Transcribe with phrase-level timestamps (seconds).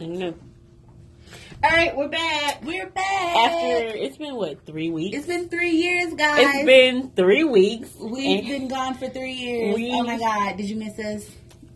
[0.00, 0.34] I know.
[1.62, 2.62] All right, we're back.
[2.64, 3.36] We're back.
[3.36, 5.16] After it's been what three weeks?
[5.16, 6.38] It's been three years, guys.
[6.56, 7.90] It's been three weeks.
[7.98, 9.74] We've been gone for three years.
[9.74, 11.30] We- oh my God, did you miss us?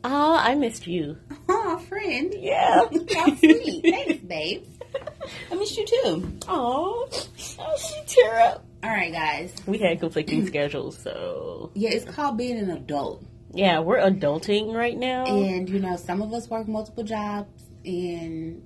[0.05, 1.17] Oh, I missed you.
[1.51, 2.35] Oh, friend.
[2.37, 2.87] Yeah.
[3.15, 3.83] How sweet.
[3.83, 4.65] Thanks, babe.
[5.51, 6.33] I missed you too.
[6.47, 8.65] Oh, she tear up.
[8.83, 9.53] All right, guys.
[9.67, 13.23] We had conflicting schedules, so Yeah, it's called being an adult.
[13.53, 15.25] yeah, we're adulting right now.
[15.27, 17.49] And, you know, some of us work multiple jobs,
[17.89, 18.63] and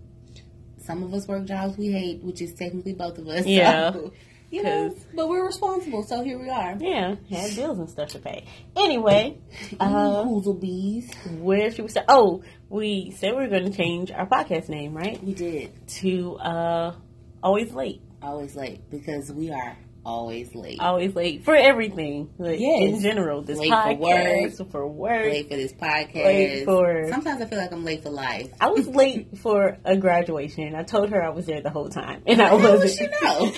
[0.78, 3.46] some of us work jobs we hate, which is technically both of us.
[3.46, 3.92] Yeah.
[3.92, 4.12] So,
[4.50, 6.76] you know, but we're responsible, so here we are.
[6.78, 8.44] yeah, had bills and stuff to pay.
[8.76, 9.38] Anyway,
[9.80, 11.10] uh, bees.
[11.38, 12.04] where should we start?
[12.10, 15.22] Oh, we said we were going to change our podcast name, right?
[15.24, 15.72] We did.
[16.00, 16.94] To uh,
[17.42, 18.02] always late.
[18.20, 19.74] Always late because we are
[20.04, 20.80] always late.
[20.80, 22.30] Always late for everything.
[22.38, 22.94] Like, Yes.
[22.94, 25.24] In general, this Late for podcast for work.
[25.24, 26.24] late for this podcast.
[26.24, 28.50] Late for- Sometimes I feel like I'm late for life.
[28.60, 30.64] I was late for a graduation.
[30.64, 32.98] And I told her I was there the whole time, and I How would wasn't.
[32.98, 33.52] she know?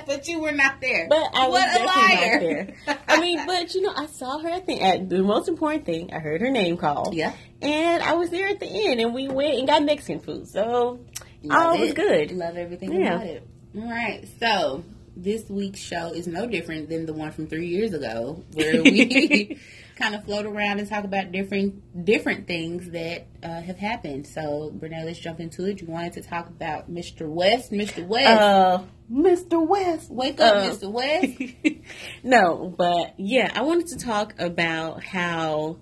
[0.06, 1.06] but you were not there.
[1.08, 2.64] But I was what a definitely liar.
[2.64, 2.98] not there.
[3.08, 6.12] I mean, but you know, I saw her at the at the most important thing.
[6.12, 7.14] I heard her name called.
[7.14, 7.32] Yeah.
[7.62, 10.48] And I was there at the end, and we went and got Mexican food.
[10.48, 11.00] So
[11.42, 12.32] Love all was good.
[12.32, 13.14] Love everything Yeah.
[13.16, 13.46] about it.
[13.76, 14.82] All right, so
[15.16, 19.58] this week's show is no different than the one from three years ago, where we
[19.96, 24.26] kind of float around and talk about different different things that uh, have happened.
[24.26, 25.80] So, Brunel, let's jump into it.
[25.80, 27.28] You wanted to talk about Mr.
[27.28, 28.04] West, Mr.
[28.04, 28.40] West.
[28.40, 29.64] Uh, Mr.
[29.64, 30.10] West.
[30.10, 30.90] Wake up, uh, Mr.
[30.90, 31.78] West.
[32.24, 35.76] no, but yeah, I wanted to talk about how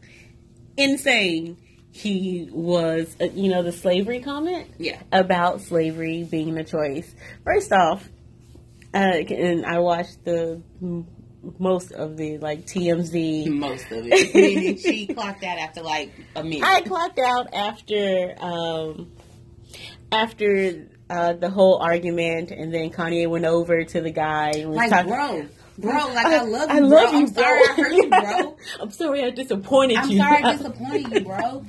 [0.77, 1.57] insane
[1.99, 3.17] he was.
[3.21, 4.69] Uh, you know, the slavery comment.
[4.79, 5.01] Yeah.
[5.13, 7.13] About slavery being a choice.
[7.45, 8.09] First off,
[8.95, 10.63] uh, and I watched the
[11.59, 13.49] most of the like TMZ.
[13.49, 14.79] Most of it.
[14.81, 16.63] She clocked out after like a minute.
[16.63, 19.13] I clocked out after um
[20.11, 24.77] after uh, the whole argument, and then Kanye went over to the guy and was
[24.77, 25.09] like, talking.
[25.09, 26.89] bro, bro, like I, love you, I bro.
[26.89, 28.57] love you, I'm sorry I hurt you, bro.
[28.81, 30.01] I'm sorry I disappointed you.
[30.01, 30.19] I'm you.
[30.19, 31.65] sorry I disappointed you, bro.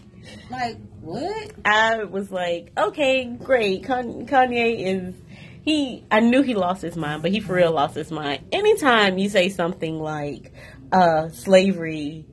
[0.50, 1.52] Like, what?
[1.64, 3.84] I was like, okay, great.
[3.84, 5.16] Kanye is
[5.62, 6.04] he.
[6.10, 8.46] I knew he lost his mind, but he for real lost his mind.
[8.52, 10.52] Anytime you say something like
[10.92, 12.26] uh, slavery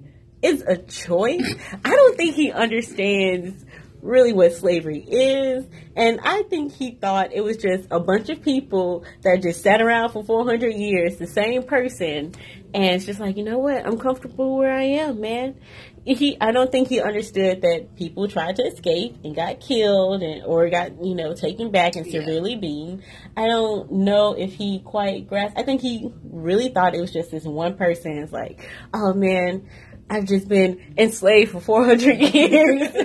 [0.43, 1.55] is a choice,
[1.85, 3.65] I don't think he understands
[4.07, 5.67] really what slavery is.
[5.97, 9.83] And I think he thought it was just a bunch of people that just sat
[9.83, 12.33] around for 400 years, the same person.
[12.73, 13.85] And it's just like, you know what?
[13.85, 15.59] I'm comfortable where I am, man.
[16.07, 20.45] He, I don't think he understood that people tried to escape and got killed and
[20.45, 22.21] or got you know taken back and Yeah.
[22.21, 23.03] severely beaten.
[23.37, 25.59] I don't know if he quite grasped.
[25.59, 28.19] I think he really thought it was just this one person.
[28.19, 28.61] It's like,
[28.95, 29.69] oh man,
[30.09, 32.89] I've just been enslaved for 400 years.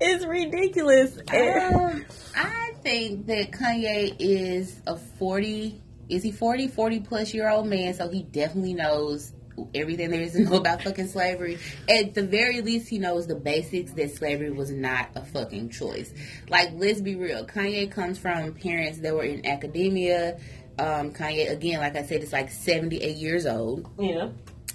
[0.00, 1.16] it's ridiculous.
[1.32, 2.04] Um,
[2.36, 5.80] I think that Kanye is a 40,
[6.10, 9.32] is he 40, 40 plus year old man, so he definitely knows
[9.74, 11.58] everything there is to know about fucking slavery.
[11.88, 16.12] At the very least, he knows the basics that slavery was not a fucking choice.
[16.48, 17.44] Like, let's be real.
[17.46, 20.38] Kanye comes from parents that were in academia.
[20.78, 23.88] Um, Kanye, again, like I said, is like 78 years old.
[23.98, 24.28] yeah.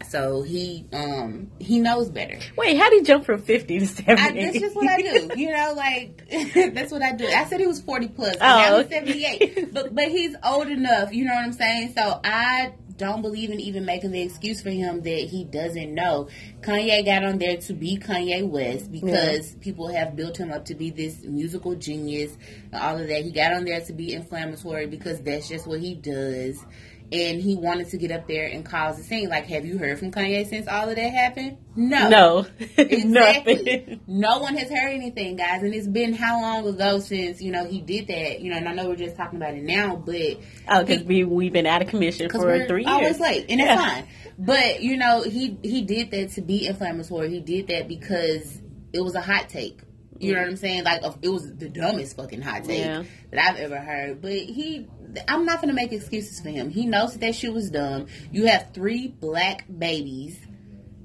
[0.10, 2.38] So he um he knows better.
[2.58, 4.22] Wait, how did he jump from 50 to 70?
[4.22, 5.30] I, that's just what I do.
[5.38, 6.28] You know, like
[6.74, 7.26] that's what I do.
[7.26, 8.36] I said he was forty plus.
[8.36, 9.74] Oh, now he's seventy eight.
[9.74, 11.14] But but he's old enough.
[11.14, 11.94] You know what I'm saying?
[11.96, 16.28] So I don't believe in even making the excuse for him that he doesn't know.
[16.62, 20.76] Kanye got on there to be Kanye West because people have built him up to
[20.76, 22.38] be this musical genius
[22.72, 23.24] and all of that.
[23.24, 26.64] He got on there to be inflammatory because that's just what he does.
[27.14, 29.30] And he wanted to get up there and cause a scene.
[29.30, 31.58] Like, have you heard from Kanye since all of that happened?
[31.76, 32.10] No.
[32.10, 32.46] No.
[32.78, 33.56] Exactly.
[33.56, 34.00] Nothing.
[34.08, 35.62] no one has heard anything, guys.
[35.64, 38.40] And it's been how long ago since, you know, he did that?
[38.42, 40.38] You know, and I know we're just talking about it now, but
[40.68, 42.92] Oh, because we, we've been out of commission for three years.
[42.92, 43.46] always late.
[43.50, 43.78] And it's Yeah.
[43.78, 44.08] fine.
[44.40, 47.30] But, you know, he he did that to be inflammatory.
[47.30, 48.60] He did that because
[48.92, 49.82] it was a hot take.
[50.24, 50.84] You know what I'm saying?
[50.84, 53.04] Like, it was the dumbest fucking hot take Yeah.
[53.32, 54.22] that I've ever heard.
[54.22, 54.88] But he,
[55.28, 56.70] I'm not gonna make excuses for him.
[56.70, 58.08] He knows that that shit was dumb.
[58.32, 60.40] You have three black babies.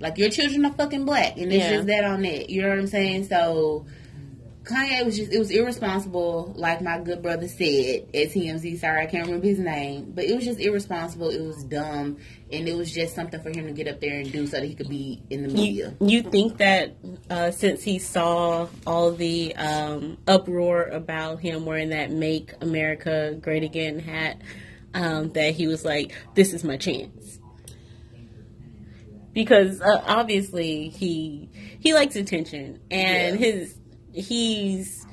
[0.01, 1.73] Like your children are fucking black, and it's Yeah.
[1.75, 2.51] just that on it.
[2.51, 3.25] You know what I'm saying?
[3.25, 3.85] So
[4.65, 8.79] Kanye was just it was irresponsible, like my good brother said at TMZ.
[8.79, 11.31] Sorry, I can't remember his name, but it was just irresponsible.
[11.31, 12.19] It was dumb,
[12.53, 14.67] and it was just something for him to get up there and do so that
[14.67, 15.95] he could be in the media.
[16.01, 16.95] You, you think that
[17.31, 23.63] uh, since he saw all the um, uproar about him wearing that "Make America Great
[23.65, 24.41] Again" hat,
[24.95, 27.39] um, that he was like, "This is my chance."
[29.35, 31.49] because uh, obviously he
[31.79, 33.47] he likes attention and Yeah.
[33.47, 33.79] his
[34.13, 35.07] he's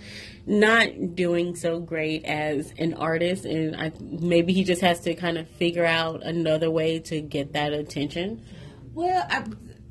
[0.45, 5.37] not doing so great as an artist and I, maybe he just has to kind
[5.37, 8.43] of figure out another way to get that attention
[8.93, 9.43] Well, I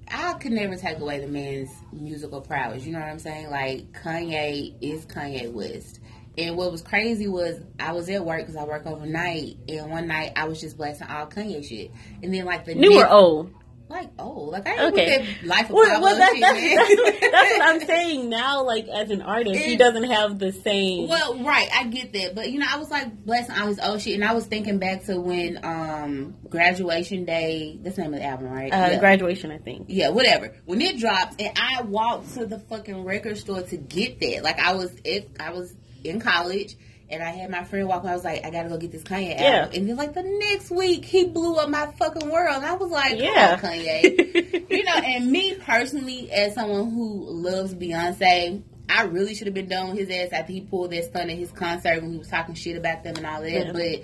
[0.08, 2.84] I could never take away the man's musical prowess.
[2.84, 3.50] You know what I'm saying?
[3.50, 6.00] Like Kanye is Kanye West.
[6.36, 10.08] And what was crazy was I was at work because I work overnight, and one
[10.08, 11.92] night I was just blasting all Kanye shit,
[12.22, 13.50] and then like the new or old
[13.94, 15.36] like oh, like I Okay.
[15.42, 19.22] life of well, well that's, that's, that's, that's what i'm saying now like as an
[19.22, 22.78] artist he doesn't have the same Well, right, I get that, but you know, I
[22.78, 26.34] was like blessing all his old shit, and I was thinking back to when um
[26.48, 27.78] graduation day.
[27.82, 28.72] That's the name of the album, right?
[28.72, 28.98] uh, Yeah.
[28.98, 30.52] graduation i think yeah, whatever.
[30.64, 34.42] When it dropped, and I walked to the fucking record store to get that.
[34.42, 36.76] Like I was, it, I was in college,
[37.14, 38.04] and I had my friend walk.
[38.04, 39.62] I was like, I gotta go get this Kanye Yeah.
[39.62, 39.78] album.
[39.78, 42.56] And then like the next week, he blew up my fucking world.
[42.56, 43.58] And I was like, Yeah.
[43.58, 44.70] Kanye.
[44.70, 48.62] you know, and me personally, as someone who loves Beyonce.
[48.86, 51.38] I really should have been done with his ass after he pulled that stunt at
[51.38, 53.50] his concert when he was talking shit about them and all that.
[53.50, 53.72] Yeah.
[53.72, 54.02] But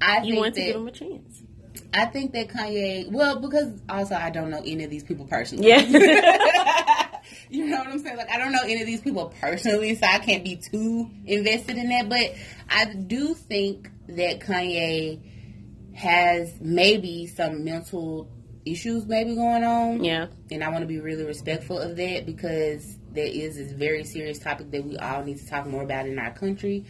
[0.00, 1.42] I you want to give him a chance
[1.94, 5.68] I think that Kanye, well, because also I don't know any of these people personally.
[5.68, 5.80] Yeah.
[7.52, 8.16] you know what I'm saying?
[8.16, 11.76] Like I don't know any of these people personally, so I can't be too invested
[11.76, 12.08] in that.
[12.08, 12.34] But
[12.68, 15.20] I do think that Kanye
[15.94, 18.28] has maybe some mental
[18.64, 20.02] issues maybe going on.
[20.02, 24.04] yeah And I want to be really respectful of that because there is this very
[24.04, 26.86] serious topic that we all need to talk more about in our country.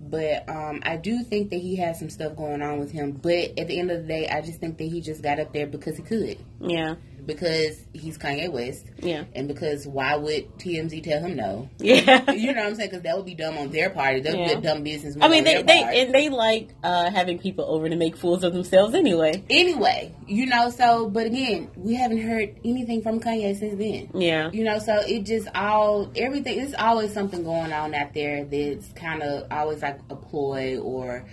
[0.00, 3.12] But um, I do think that he has some stuff going on with him.
[3.12, 5.52] But at the end of the day, I just think that he just got up
[5.52, 6.38] there because he could.
[6.60, 6.96] yeah
[7.26, 8.84] Because he's Kanye West.
[9.00, 11.68] yeah And because why would TMZ tell him no?
[11.78, 12.90] yeah You know what I'm saying?
[12.90, 14.22] Because that would be dumb on their part.
[14.24, 14.54] That would Yeah.
[14.54, 15.16] be a dumb business.
[15.20, 15.94] I mean, they, they part.
[15.94, 19.42] and they like uh, having people over to make fools of themselves anyway.
[19.48, 20.70] anyway, you know.
[20.70, 24.10] So, but again, we haven't heard anything from Kanye since then.
[24.20, 26.58] Yeah, You know, so it just all everything.
[26.58, 31.24] There's always something going on out there that's kind of always like a ploy or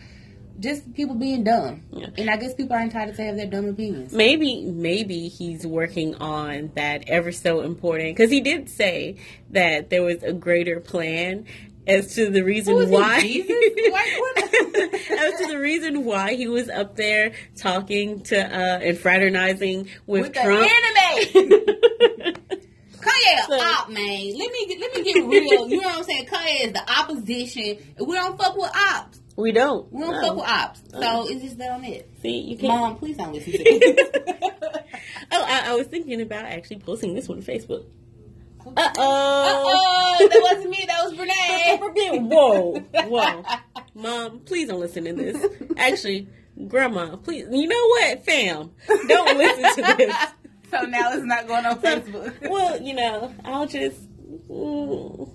[0.62, 1.81] just people being dumb.
[1.92, 2.08] Yeah.
[2.18, 4.13] And I guess people are entitled to have their dumb opinions.
[4.13, 9.18] maybe maybe he's working on that ever so important because he did say
[9.50, 11.46] that there was a greater plan
[11.88, 13.50] as to the reason he, why Jesus?
[13.92, 14.38] Like, what?
[14.94, 20.22] as to the reason why he was up there talking to uh, and fraternizing with,
[20.22, 20.72] With the Trump.
[23.02, 24.38] Kanye a So- op, man.
[24.38, 25.68] Let me get, let me get real.
[25.69, 26.28] You know what I'm saying?
[26.28, 27.78] Kanye is the opposition.
[28.06, 29.21] We don't fuck with ops.
[29.42, 29.92] We don't.
[29.92, 30.22] We don't No.
[30.22, 30.82] fuck with ops.
[30.92, 32.10] So it's just that on it.
[32.22, 32.74] See, you can't.
[32.74, 34.00] Mom, please don't listen to this.
[35.34, 37.86] Oh, I, I was thinking about actually posting this one on Facebook.
[38.66, 38.78] Uh oh.
[38.78, 40.28] Uh oh.
[40.30, 40.84] that wasn't me.
[40.86, 42.20] That was Renee.
[42.28, 43.44] Whoa, whoa,
[43.96, 45.44] mom, please don't listen to this.
[45.78, 46.28] Actually,
[46.68, 47.48] grandma, please.
[47.50, 48.72] You know what, fam?
[49.08, 50.16] Don't listen to this.
[50.70, 52.50] So now it's not going on Facebook.
[52.50, 53.98] Well, you know, I'll just.
[54.50, 55.30] mm.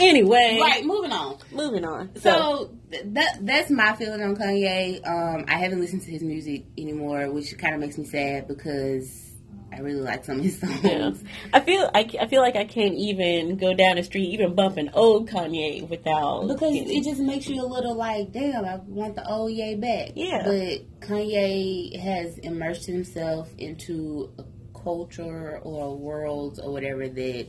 [0.00, 1.38] Anyway, Right, moving on.
[1.52, 2.14] moving on.
[2.16, 2.70] So, So
[3.12, 5.06] that that's my feeling on Kanye.
[5.06, 9.30] Um, I haven't listened to his music anymore, which kind of makes me sad because
[9.72, 10.80] I really like some of his songs.
[10.84, 11.10] yeah,
[11.52, 14.76] I feel I, I feel like I can't even go down the street, even bump
[14.76, 19.16] an old Kanye without Because it just makes you a little like, damn, I want
[19.16, 20.12] the old Ye back.
[20.14, 20.42] Yeah.
[20.44, 24.44] But Kanye has immersed himself into a
[24.78, 27.48] culture or a world or whatever that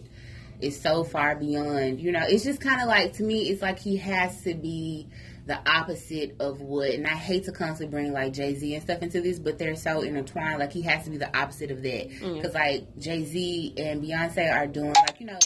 [0.66, 2.02] is so far beyond.
[2.02, 5.08] You know, it's just kind of like to me, it's like he has to be
[5.46, 6.92] the opposite of what.
[6.92, 9.76] And I hate to constantly bring like Jay Z and stuff into this, but they're
[9.76, 10.60] so intertwined.
[10.60, 12.10] Like he has to be the opposite of that.
[12.10, 12.36] Mm.
[12.36, 15.40] Because like Jay Z and Beyonce are doing like you know.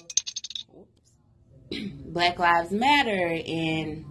[2.06, 4.04] Black Lives Matter and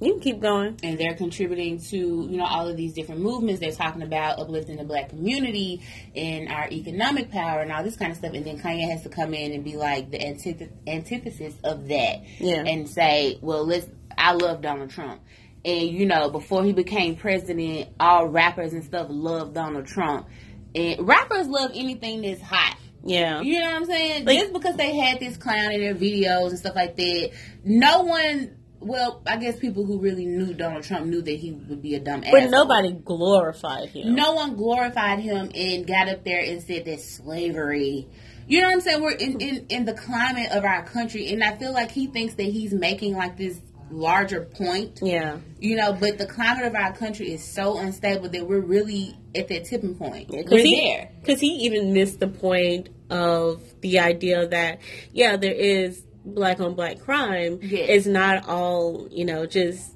[0.00, 0.78] you can keep going.
[0.82, 4.76] and they're contributing to you know all of these different movements they're talking about uplifting
[4.76, 5.82] the black community
[6.14, 9.08] and our economic power and all this kind of stuff and then kanye has to
[9.08, 12.62] come in and be like the antith- antithesis of that Yeah.
[12.66, 13.86] and say well let's
[14.16, 15.20] i love donald trump
[15.64, 20.26] and you know before he became president all rappers and stuff loved donald trump
[20.74, 24.24] and rappers love anything that's hot Yeah, you know what I'm saying?
[24.26, 27.30] Like- Just because they had this clown in their videos and stuff like that,
[27.64, 28.56] no one.
[28.80, 32.00] Well, I guess people who really knew Donald Trump knew that he would be a
[32.00, 32.50] dumb but asshole.
[32.50, 34.14] nobody glorified him.
[34.14, 38.06] No one glorified him and got up there and said that slavery.
[38.46, 39.02] You know what I'm saying?
[39.02, 42.34] We're in, in, in the climate of our country, and I feel like he thinks
[42.34, 45.00] that he's making like this larger point.
[45.02, 49.16] Yeah, You know, but the climate of our country is so unstable that we're really
[49.34, 50.30] at that tipping point.
[50.30, 51.10] we're he there.
[51.20, 54.80] because he even missed the point of the idea that
[55.12, 56.02] yeah, there is
[56.34, 57.58] black on black crime.
[57.62, 57.86] Yes.
[57.90, 59.46] It's not all you know.
[59.46, 59.94] Just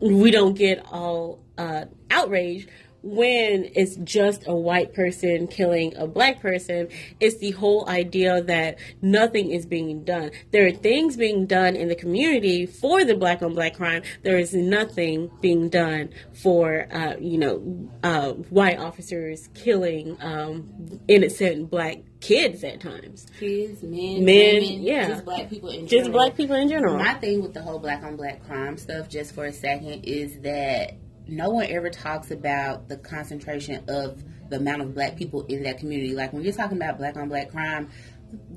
[0.00, 2.68] we don't get all uh, outraged
[3.02, 8.78] when it's just a white person killing a black person, it's the whole idea that
[9.00, 10.30] nothing is being done.
[10.50, 14.02] There are things being done in the community for the black on black crime.
[14.22, 21.70] There is nothing being done for, uh, you know, uh, white officers killing um, innocent
[21.70, 23.26] black kids at times.
[23.38, 25.08] Kids, men, Men, women, yeah.
[25.08, 26.12] just black people in Just general.
[26.12, 26.96] black people in general.
[26.98, 30.38] My thing with the whole black on black crime stuff, just for a second, is
[30.40, 30.94] that
[31.26, 35.78] no one ever talks about the concentration of the amount of black people in that
[35.78, 36.14] community.
[36.14, 37.88] Like when you're talking about black on black crime,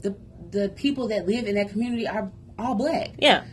[0.02, 0.16] the
[0.52, 3.12] the people that live in that community are all black.
[3.18, 3.44] yeah.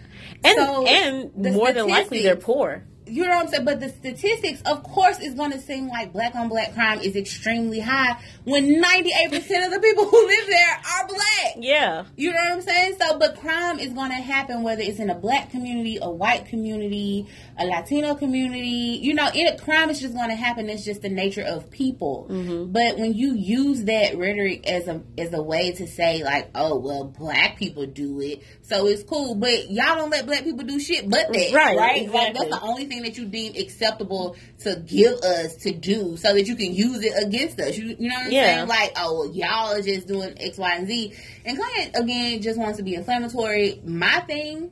[0.45, 2.85] And, So, and more than likely they're poor.
[3.11, 3.65] You know what I'm saying?
[3.65, 7.17] But the statistics, of course, is going to seem like black on black crime is
[7.17, 11.55] extremely high when 98% of the people who live there are black.
[11.59, 12.05] Yeah.
[12.17, 12.97] You know what I'm saying?
[13.01, 16.47] So, but crime is going to happen whether it's in a black community, a white
[16.47, 17.27] community,
[17.59, 18.99] a Latino community.
[19.03, 20.69] You know, it, crime is just going to happen.
[20.71, 22.27] It's just the nature of people.
[22.31, 22.73] Mm-hmm.
[22.73, 26.79] But when you use that rhetoric as a as a way to say like, oh
[26.79, 29.35] well, black people do it, so it's cool.
[29.35, 31.77] But y'all don't let black people do shit but that, Right, right?
[31.77, 32.49] Like exactly.
[32.49, 36.47] that's the only thing that you deem acceptable to give us to do, so that
[36.47, 37.77] you can use it against us.
[37.77, 38.57] You, you know what I'm Yeah.
[38.57, 38.69] saying?
[38.69, 41.13] Like, oh, well, y'all are just doing X, Y, and Z.
[41.45, 43.81] And Kanye, again, just wants to be inflammatory.
[43.85, 44.71] My thing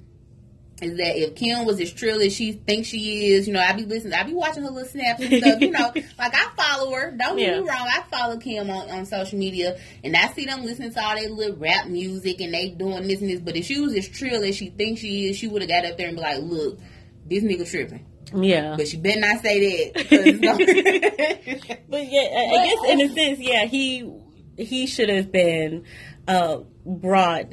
[0.81, 3.77] is that if Kim was as trill as she thinks she is, you know, I'd
[3.77, 6.93] be listening, I'd be watching her little snaps and stuff, you know, like I follow
[6.95, 7.11] her.
[7.11, 7.61] Don't get Yeah.
[7.63, 11.03] me wrong, I follow Kim on, on social media and I see them listening to
[11.05, 13.41] all their little rap music and they doing this and this.
[13.41, 15.85] But if she was as trill as she thinks she is, she would have got
[15.85, 16.79] up there and be like, look,
[17.27, 18.07] this nigga tripping.
[18.35, 18.75] Yeah.
[18.77, 21.79] But she better not say that.
[21.89, 24.11] But yeah, I, I guess in a sense, yeah, he
[24.57, 25.85] he should have been
[26.27, 27.47] uh, brought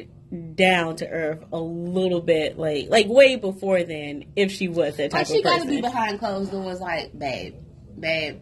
[0.55, 5.11] down to earth a little bit, like like way before then, if she was that
[5.11, 7.55] type Like she of got to be behind closed doors, like babe,
[7.99, 8.41] babe,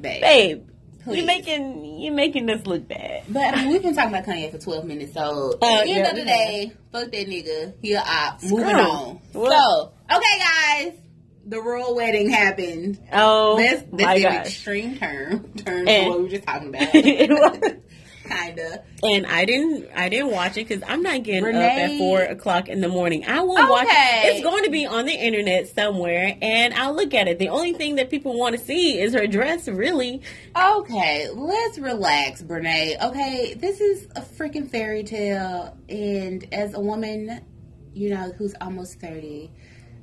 [0.00, 0.20] babe.
[0.20, 0.68] Babe,
[1.04, 1.20] Please.
[1.20, 3.22] you making you're making this look bad.
[3.28, 5.90] But I mean, we've been talking about Kanye for twelve minutes, so Uh, at the
[5.92, 7.74] end yeah, of the we day, fuck that nigga.
[7.80, 8.42] He a op.
[8.42, 9.20] Moving on.
[9.34, 10.92] Well- so, okay, guys,
[11.48, 12.98] the royal wedding happened.
[13.12, 14.46] Oh Let's my an gosh!
[14.46, 16.88] extreme term turn And- what we were just talking about.
[16.94, 17.72] It was-
[18.28, 18.82] Kinda.
[19.02, 22.68] and I didn't I didn't watch it because I'm not getting up at four o'clock
[22.68, 23.24] in the morning.
[23.26, 24.34] I will watch it.
[24.34, 27.38] It's going to be on the internet somewhere, and I'll look at it.
[27.38, 29.66] The only thing that people want to see is her dress.
[29.66, 30.20] Really,
[30.54, 33.02] Okay, let's relax, Brene.
[33.02, 37.40] Okay, this is a freaking fairy tale, and as a woman,
[37.94, 39.50] you know, who's almost thirty,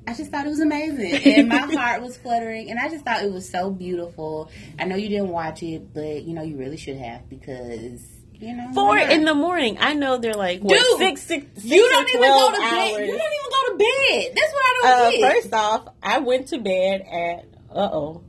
[0.06, 3.22] I just thought it was amazing, and my heart was fluttering, and I just thought
[3.24, 4.50] it was so beautiful.
[4.78, 8.02] I know you didn't watch it, but you know you really should have because
[8.34, 9.78] you know four in the morning.
[9.80, 12.62] I know they're like what, Dude, six, six, six You don't even go to bed.
[12.62, 13.06] hours.
[13.08, 14.32] You don't even go to bed.
[14.36, 15.32] That's what I Uh, don't get.
[15.32, 17.44] first off, I went to bed at
[17.74, 18.22] uh oh.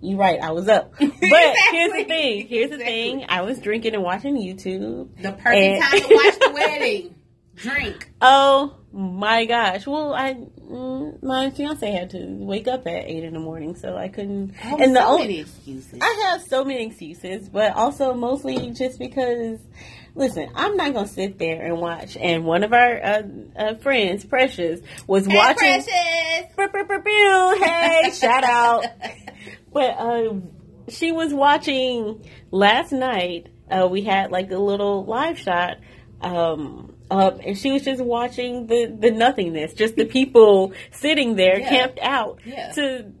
[0.00, 0.92] You're right, I was up.
[0.98, 2.46] But here's the thing.
[2.46, 2.84] Here's the Exactly.
[2.84, 3.24] thing.
[3.28, 5.08] I was drinking and watching YouTube.
[5.22, 7.14] the perfect And- time to watch the wedding.
[7.56, 8.10] Drink.
[8.20, 9.86] Oh my gosh.
[9.86, 13.96] Well, I mm, my fiance had to wake up at eight in the morning, so
[13.96, 14.54] I couldn't.
[14.64, 15.98] Oh, and the so only many excuses.
[16.00, 19.58] I have so many excuses, but also mostly just because.
[20.16, 22.16] Listen, I'm not gonna sit there and watch.
[22.16, 23.22] And one of our uh,
[23.56, 25.82] uh, friends, Precious, was Hey, watching.
[25.82, 25.90] Precious.
[27.60, 28.84] Hey, shout out.
[29.72, 30.34] But uh,
[30.88, 33.48] she was watching last night.
[33.68, 35.78] Uh, we had like a little live shot
[36.20, 41.58] um, up, and she was just watching the the nothingness, just the people sitting there
[41.60, 41.68] Yeah.
[41.68, 42.72] camped out Yeah.
[42.72, 43.12] to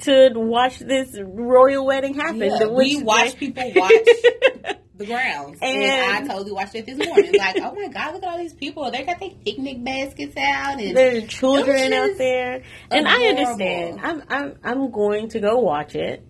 [0.00, 2.38] to watch this royal wedding happen.
[2.40, 3.92] Yeah, we watch people watch
[4.96, 5.58] the grounds.
[5.62, 7.32] And, And- I totally watched it this morning.
[7.36, 8.90] Like, oh my god, look at all these people.
[8.90, 14.00] They got their picnic baskets out and there's children out there, and I understand.
[14.02, 16.24] I'm I'm I'm going to go watch it.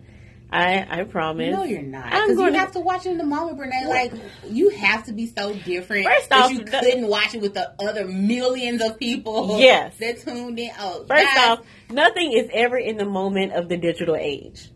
[0.51, 1.53] I I promise.
[1.55, 2.07] No, you're not.
[2.07, 3.87] I'm Because going you to- have to watch it in the moment, Brene.
[3.89, 4.13] Like,
[4.49, 6.07] you have to be so different.
[6.07, 9.59] First that off, you the- couldn't watch it with the other millions of people.
[9.61, 9.95] Yes.
[9.99, 10.71] that tuned in.
[10.81, 14.71] Oh, First guys, off, nothing is ever in the moment of the digital age.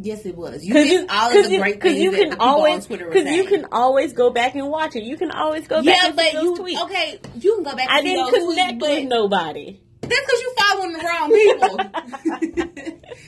[0.00, 0.64] yes, it was.
[0.64, 3.66] You you, all of the great things you can on always, Twitter because you can
[3.70, 5.04] always go back and watch it.
[5.04, 6.82] You can always go back yeah, and but you tweets.
[6.82, 7.20] okay?
[7.38, 7.88] You can go back.
[7.88, 9.80] I didn't connect tweets, with nobody.
[10.00, 11.30] That's because you following the wrong
[12.50, 12.70] people.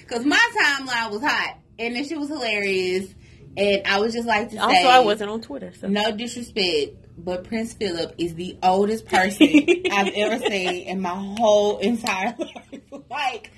[0.07, 3.13] Because my timeline was hot, and then she was hilarious,
[3.57, 6.95] and I was just like to say, Also, I wasn't on Twitter, so no disrespect,
[7.19, 9.47] but Prince Philip is the oldest person
[9.93, 13.03] I've ever seen in my whole entire life.
[13.11, 13.51] like,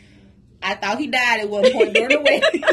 [0.63, 2.65] I thought he died at one point during the wedding.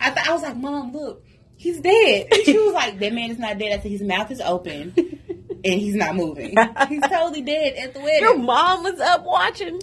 [0.00, 1.24] I thought I was like, Mom, look,
[1.56, 2.28] he's dead.
[2.30, 3.78] And she was like, That man is not dead.
[3.78, 6.54] I said, His mouth is open and he's not moving.
[6.88, 8.20] He's totally dead at the wedding.
[8.20, 9.80] your mom was up watching.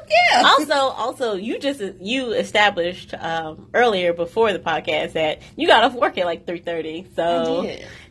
[0.00, 0.42] Fuck yeah.
[0.42, 5.94] also, also, you just you established um, earlier before the podcast that you got off
[5.94, 7.06] work at like three thirty.
[7.16, 7.70] So.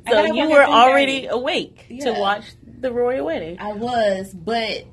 [0.10, 3.58] So you were already awake to watch the royal wedding.
[3.60, 4.86] I was, but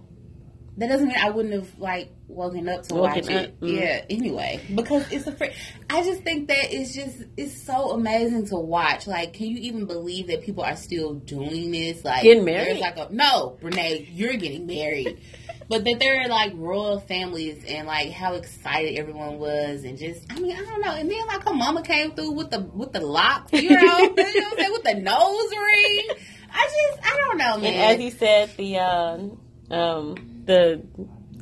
[0.77, 3.51] that doesn't mean I wouldn't have like woken up to Woken watch it.
[3.51, 3.81] up, mm.
[3.81, 4.05] Yeah.
[4.11, 5.45] Anyway, because it's a fr-
[5.89, 9.07] I just think that it's just it's so amazing to watch.
[9.07, 12.05] Like, can you even believe that people are still doing this?
[12.05, 12.67] Like, Getting married?
[12.67, 15.21] There's like a no, Renee, you're getting married.
[15.69, 20.31] But that there are like royal families and like how excited everyone was and just
[20.31, 22.93] I mean I don't know and then like her mama came through with the with
[22.93, 26.09] the locks you know, you know what I'm saying with the nose ring
[26.53, 29.19] I just I don't know man And as you said, the uh,
[29.71, 30.83] um, the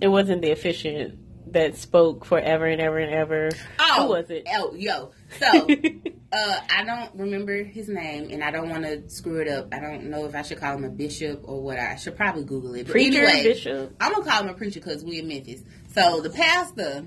[0.00, 1.18] it wasn't the officiant
[1.52, 3.50] that spoke forever and ever and ever.
[3.78, 4.46] Oh, Who was it?
[4.52, 5.12] Oh, yo.
[5.38, 5.68] So,
[6.32, 9.68] uh, I don't remember his name, and I don't want to screw it up.
[9.72, 11.78] I don't know if I should call him a bishop or what.
[11.78, 12.86] I should probably Google it.
[12.86, 13.94] But Preacher, anyway, bishop.
[14.00, 15.62] I'm gonna call him a preacher because we in Memphis.
[15.94, 17.06] So the pastor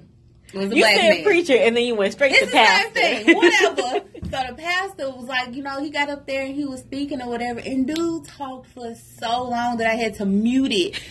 [0.54, 1.24] was a You black said man.
[1.24, 2.92] preacher, and then you went straight It's to pastor.
[2.94, 3.36] thing.
[3.36, 4.06] Whatever.
[4.24, 7.22] so the pastor was like, you know, he got up there and he was speaking
[7.22, 11.02] or whatever, and dude talked for so long that I had to mute it.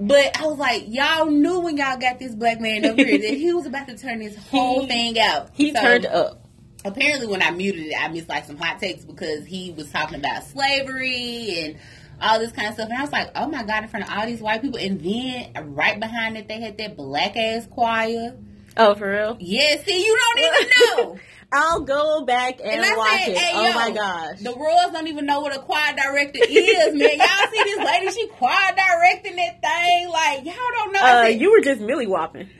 [0.00, 3.34] But I was like, y'all knew when y'all got this black man up here that
[3.34, 5.50] he was about to turn this whole He- thing out.
[5.54, 6.47] he So, turned up.
[6.84, 10.18] Apparently, when I muted it, I missed like some hot takes because he was talking
[10.18, 11.76] about slavery and
[12.22, 12.88] all this kind of stuff.
[12.88, 14.78] And I was like, oh my god, in front of all these white people.
[14.78, 18.36] And then right behind it, they had that black ass choir.
[18.76, 19.36] Oh, for real?
[19.40, 21.18] Yeah, see, you don't even know.
[21.50, 23.38] I'll go back and, And watch said, it.
[23.38, 24.40] hey, oh yo, my gosh.
[24.40, 26.98] The Royals don't even know what a choir director is, man.
[27.18, 30.08] Y'all see this lady, she choir directing that thing.
[30.10, 31.00] Like, y'all don't know.
[31.00, 32.50] Uh, you were just Millie whopping.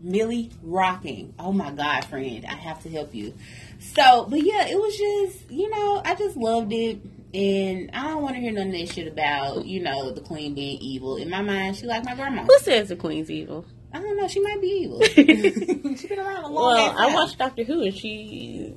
[0.00, 1.34] Millie rocking.
[1.38, 2.46] Oh my God, friend.
[2.48, 3.34] I have to help you.
[3.78, 7.00] So, but yeah, it was just, you know, I just loved it.
[7.34, 10.54] And I don't want to hear none of that shit about, you know, the queen
[10.54, 11.16] being evil.
[11.16, 12.42] In my mind, she like my grandma.
[12.44, 13.66] Who says the queen's evil?
[13.92, 14.26] I don't know.
[14.28, 15.02] She might be evil.
[15.02, 18.72] She's been around a long Well, ass I watched Doctor Who, and she,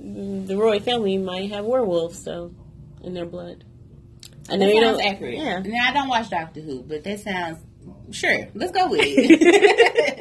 [0.45, 2.53] the royal family might have werewolves, so
[3.03, 3.63] in their blood.
[4.49, 5.07] I know That you sounds don't.
[5.07, 5.37] accurate.
[5.37, 5.59] Yeah.
[5.59, 7.59] Now I don't watch Doctor Who, but that sounds
[8.11, 8.47] sure.
[8.53, 10.17] Let's go with it.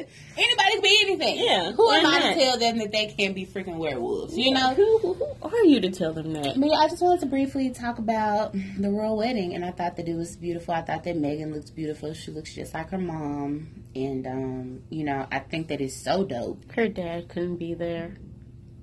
[1.01, 1.37] Anything.
[1.39, 4.37] Yeah, Who am I to tell them that they can't be freaking werewolves?
[4.37, 4.73] You know.
[4.73, 6.59] who, who, who are you to tell them that?
[6.59, 9.95] But yeah, I just wanted to briefly talk about the royal wedding, and I thought
[9.97, 10.73] that it was beautiful.
[10.73, 12.13] I thought that Meghan looks beautiful.
[12.13, 16.23] She looks just like her mom, and um, you know, I think that is so
[16.23, 16.71] dope.
[16.73, 18.17] Her dad couldn't be there.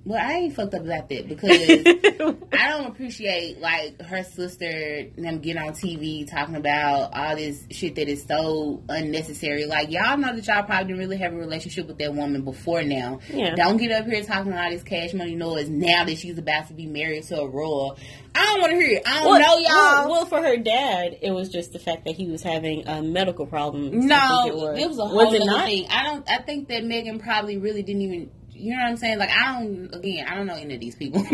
[0.04, 1.50] Well, I ain't fucked up about that because
[2.52, 7.94] I don't appreciate like her sister them getting on TV talking about all this shit
[7.96, 9.66] that is so unnecessary.
[9.66, 12.82] Like y'all know that y'all probably didn't really have a relationship with that woman before
[12.82, 13.20] now.
[13.28, 13.54] Yeah.
[13.54, 16.74] Don't get up here talking all this cash money noise now that she's about to
[16.74, 17.98] be married to a royal.
[18.34, 19.02] I don't want to hear it.
[19.06, 19.70] I don't Well, know y'all.
[19.70, 23.02] Well, well, for her dad, it was just the fact that he was having a
[23.02, 24.06] medical problem.
[24.06, 24.78] No, it was.
[24.78, 25.66] it was a whole was it other not?
[25.66, 25.87] thing.
[25.90, 26.30] I don't.
[26.30, 28.30] I think that Meghan probably really didn't even.
[28.58, 29.18] You know what I'm saying?
[29.18, 29.94] Like I don't.
[29.94, 31.22] Again, I don't know any of these people.
[31.22, 31.32] But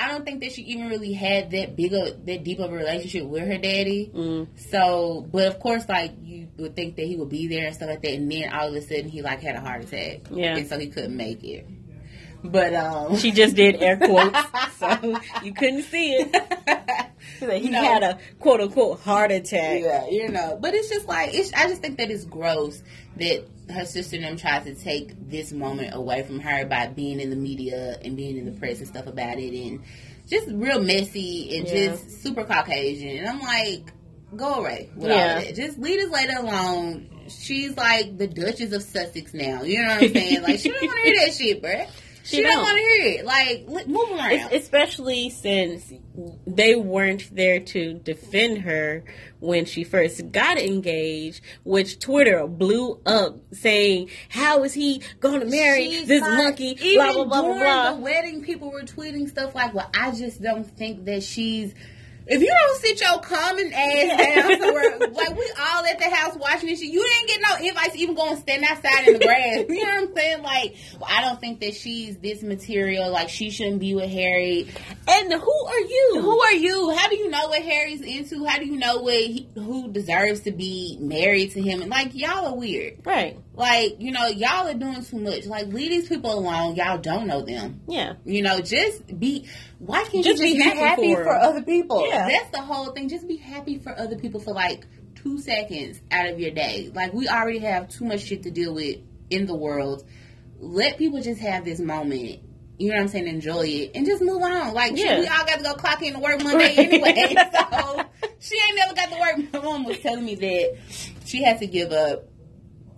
[0.00, 2.74] I don't think that she even really had that big, of, that deep of a
[2.74, 4.10] relationship with her daddy.
[4.14, 4.48] Mm.
[4.70, 7.90] So, but of course, like you would think that he would be there and stuff
[7.90, 10.22] like that, and then all of a sudden he like had a heart attack.
[10.30, 10.56] Yeah.
[10.56, 11.66] and so he couldn't make it.
[12.42, 14.38] But um, She just did air quotes,
[14.78, 16.34] so you couldn't see it.
[17.40, 17.82] He No.
[17.82, 19.82] had a quote unquote heart attack.
[19.82, 20.58] Yeah, you know.
[20.60, 21.52] But it's just like it's.
[21.54, 22.82] I just think that it's gross
[23.16, 27.20] that her sister and them tried to take this moment away from her by being
[27.20, 29.80] in the media and being in the press and stuff about it, and
[30.28, 31.86] just real messy and Yeah.
[31.88, 33.18] just super Caucasian.
[33.18, 33.92] And I'm like,
[34.36, 35.38] go away with all Yeah.
[35.38, 35.54] of that.
[35.56, 37.08] Just leave this lady alone.
[37.28, 39.62] She's like the Duchess of Sussex now.
[39.62, 40.42] You know what I'm saying?
[40.42, 41.88] like she don't want to hear that shit, bruh.
[42.22, 42.62] She, She don't, don't.
[42.62, 43.24] want to hear it.
[43.24, 44.32] Like move around.
[44.32, 45.92] Es- especially since
[46.46, 49.04] they weren't there to defend her
[49.38, 55.46] when she first got engaged, which Twitter blew up saying, "How is he going to
[55.46, 57.92] marry She's this monkey?" Even Blah blah blah blah during blah.
[57.94, 61.74] the wedding, people were tweeting stuff like, "Well, I just don't think that she's."
[62.26, 66.36] If you don't sit your common ass down somewhere, like we all at the house
[66.36, 69.14] watching this shit, you didn't get no invites to even go and stand outside in
[69.14, 69.64] the grass.
[69.68, 70.42] You know what I'm saying?
[70.42, 73.10] Like, well, I don't think that she's this material.
[73.10, 74.68] Like, she shouldn't be with Harry.
[75.08, 76.18] And who are you?
[76.20, 76.94] Who are you?
[76.96, 78.44] How do you know what Harry's into?
[78.44, 81.80] How do you know what he, who deserves to be married to him?
[81.82, 83.04] And like, y'all are weird.
[83.04, 83.38] right?
[83.60, 85.44] Like, you know, y'all are doing too much.
[85.44, 86.76] Like, leave these people alone.
[86.76, 87.82] Y'all don't know them.
[87.86, 88.14] Yeah.
[88.24, 89.46] You know, just be.
[89.78, 92.06] Why can't Just you just be happy happy for for, other people?
[92.08, 92.26] Yeah.
[92.26, 93.10] That's the whole thing.
[93.10, 96.90] Just be happy for other people for like two seconds out of your day.
[96.94, 98.96] Like, we already have too much shit to deal with
[99.28, 100.04] in the world.
[100.58, 102.40] Let people just have this moment.
[102.78, 103.28] You know what I'm saying?
[103.28, 104.72] Enjoy it and just move on.
[104.72, 105.20] Like, Yeah.
[105.20, 107.34] we all got to go clock in to work Monday anyway.
[107.70, 108.04] so
[108.38, 109.52] she ain't never got to work.
[109.52, 110.78] My mom was telling me that
[111.26, 112.24] she had to give up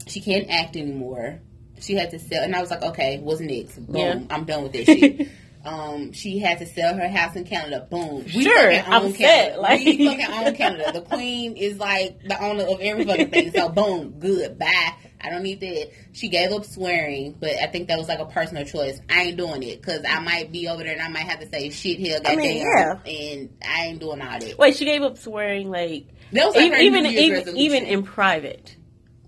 [0.08, 1.40] she can't act anymore.
[1.80, 3.76] She had to sell, and I was like, okay, what's next?
[3.86, 4.20] Boom, Yeah.
[4.30, 5.28] I'm done with this shit.
[5.64, 7.86] um, she had to sell her house in Canada.
[7.90, 8.24] Boom.
[8.24, 10.92] We Sure, I'm set, like- we fucking own Canada.
[10.92, 13.52] The queen is like the owner of every fucking thing.
[13.52, 14.94] So boom, good, bye.
[15.24, 15.90] I don't need that.
[16.12, 19.00] She gave up swearing, but I think that was like a personal choice.
[19.08, 21.48] I ain't doing it because I might be over there and I might have to
[21.48, 22.98] say shit here, I mean, yeah.
[23.06, 24.58] and I ain't doing all that.
[24.58, 27.58] Wait, she gave up swearing like That was like her even even Year's even, resolution.
[27.60, 28.76] even in private.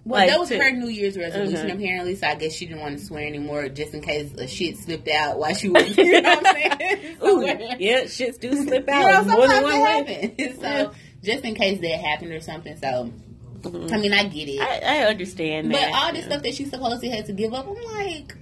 [0.07, 1.75] Well, Like, that was to- her New Year's resolution, Mhm.
[1.77, 2.15] apparently.
[2.15, 5.09] So I guess she didn't want to swear anymore, just in case a shit slipped
[5.09, 5.97] out while she was.
[5.97, 7.17] You know what I'm saying?
[7.25, 7.43] Ooh,
[7.79, 10.35] yeah, shits do slip You out know, more than sometimes one it way.
[10.37, 10.57] happens.
[10.61, 10.91] So Yeah.
[11.23, 12.77] just in case that happened or something.
[12.77, 13.11] So
[13.63, 13.93] Mhm.
[13.93, 14.61] I mean, I get it.
[14.61, 15.93] I, I understand but that.
[15.95, 16.29] all this yeah.
[16.33, 18.35] stuff that she supposedly had to give up, I'm like,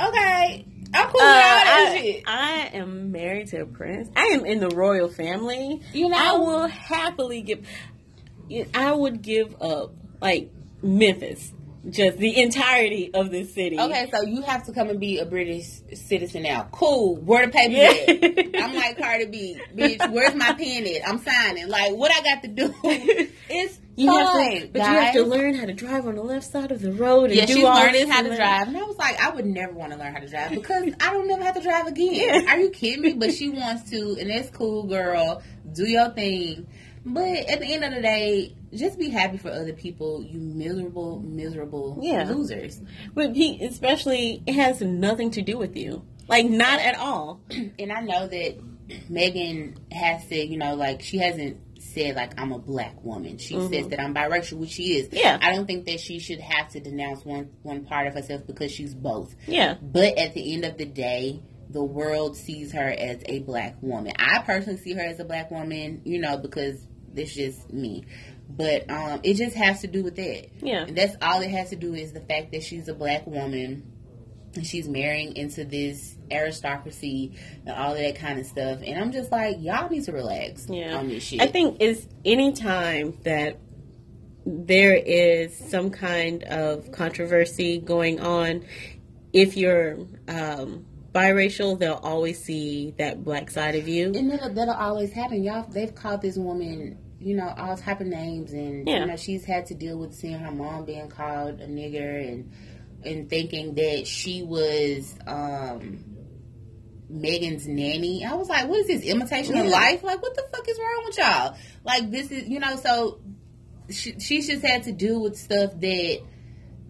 [0.00, 2.22] okay, I'm cool Uh, with all that I, shit.
[2.26, 4.08] I am married to a prince.
[4.16, 5.80] I am in the royal family.
[5.92, 6.16] You know?
[6.18, 7.64] I will happily give.
[8.74, 10.50] I would give up like
[10.84, 11.52] Memphis,
[11.90, 13.78] just the entirety of this city.
[13.78, 16.68] Okay, so you have to come and be a British citizen now.
[16.72, 17.16] Cool.
[17.16, 18.52] Where the paper Yeah.
[18.58, 18.62] at?
[18.64, 20.10] I'm like Cardi B, bitch.
[20.12, 21.08] Where's my pen at?
[21.08, 21.68] I'm signing.
[21.68, 22.74] Like, what I got to do?
[23.50, 24.88] It's You have fun, to, but guys.
[24.88, 27.34] you have to learn how to drive on the left side of the road and
[27.34, 28.36] Yeah, do she's all learning how to that.
[28.36, 30.84] drive, and I was like, I would never want to learn how to drive because
[31.00, 32.14] I don't never have to drive again.
[32.14, 32.52] Yeah.
[32.52, 33.12] Are you kidding me?
[33.12, 35.42] But she wants to, and that's cool, girl.
[35.72, 36.66] Do your thing.
[37.06, 40.22] But at the end of the day, just be happy for other people.
[40.22, 42.24] You miserable, miserable Yeah.
[42.24, 42.80] losers.
[43.14, 46.04] But he, especially, it has nothing to do with you.
[46.28, 47.40] Like not at all.
[47.50, 48.58] and I know that
[49.10, 53.38] Meghan has said, you know, like she hasn't said like I'm a black woman.
[53.38, 55.08] She says that I'm biracial, which she is.
[55.08, 55.16] Mm-hmm.
[55.16, 55.38] Yeah.
[55.40, 58.72] I don't think that she should have to denounce one one part of herself because
[58.72, 59.34] she's both.
[59.46, 59.74] Yeah.
[59.82, 64.12] But at the end of the day, the world sees her as a black woman.
[64.18, 68.04] I personally see her as a black woman, you know, because that's just me.
[68.48, 70.48] But um, it just has to do with that.
[70.62, 70.84] Yeah.
[70.84, 73.90] And that's all it has to do is the fact that she's a black woman
[74.54, 78.80] and she's marrying into this aristocracy and all of that kind of stuff.
[78.86, 80.96] And I'm just like, y'all need to relax Yeah.
[80.96, 81.40] on this shit.
[81.40, 83.58] I think it's any time that
[84.46, 88.64] there is some kind of controversy going on,
[89.32, 94.12] if you're um, biracial, they'll always see that black side of you.
[94.14, 95.42] and that'll, that'll always happen.
[95.42, 99.00] Y'all, they've called this woman, you know, all type of names, and Yeah.
[99.00, 102.52] you know, she's had to deal with seeing her mom being called a nigger, and
[103.04, 106.04] and thinking that she was um
[107.12, 108.24] Meghan's nanny.
[108.24, 110.02] I was like, what is this imitation of life?
[110.02, 111.56] Like, what the fuck is wrong with y'all?
[111.84, 113.20] Like, this is, you know, so
[113.90, 116.20] she, she's just had to deal with stuff that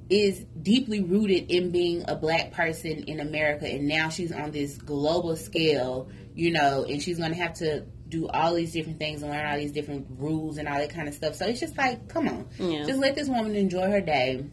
[0.09, 4.79] is deeply rooted in being a black person in America, and now she's on this
[4.79, 9.31] global scale, you know, and she's gonna have to do all these different things and
[9.33, 11.35] learn all these different rules and all that kind of stuff.
[11.35, 12.85] So it's just like, come on, Yeah.
[12.85, 14.45] just let this woman enjoy her day.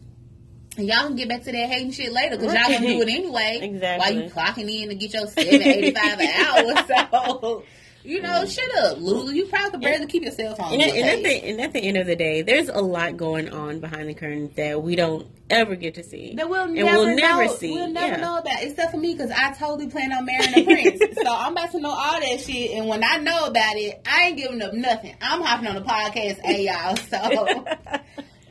[0.78, 3.08] And y'all can get back to that hating shit later because y'all gonna do it
[3.08, 3.58] anyway.
[3.62, 3.98] Exactly.
[4.16, 6.86] While you clocking in to get your seven eighty five an hour.
[7.10, 7.64] So
[8.04, 9.32] you know, shut up, Lulu.
[9.32, 10.72] You probably could barely keep your cell phone.
[10.72, 12.68] And, on at- your and at the and at the end of the day, there's
[12.70, 16.34] a lot going on behind the curtain that we don't ever get to see.
[16.34, 17.54] That we'll And never, we'll never know.
[17.56, 18.20] see, We'll never yeah.
[18.20, 21.18] know about, except for me, because I totally plan on marrying a prince.
[21.22, 24.28] so I'm about to know all that shit, and when I know about it, I
[24.28, 25.14] ain't giving up nothing.
[25.20, 26.96] I'm hopping on the podcast, hey y'all.
[26.96, 27.66] So,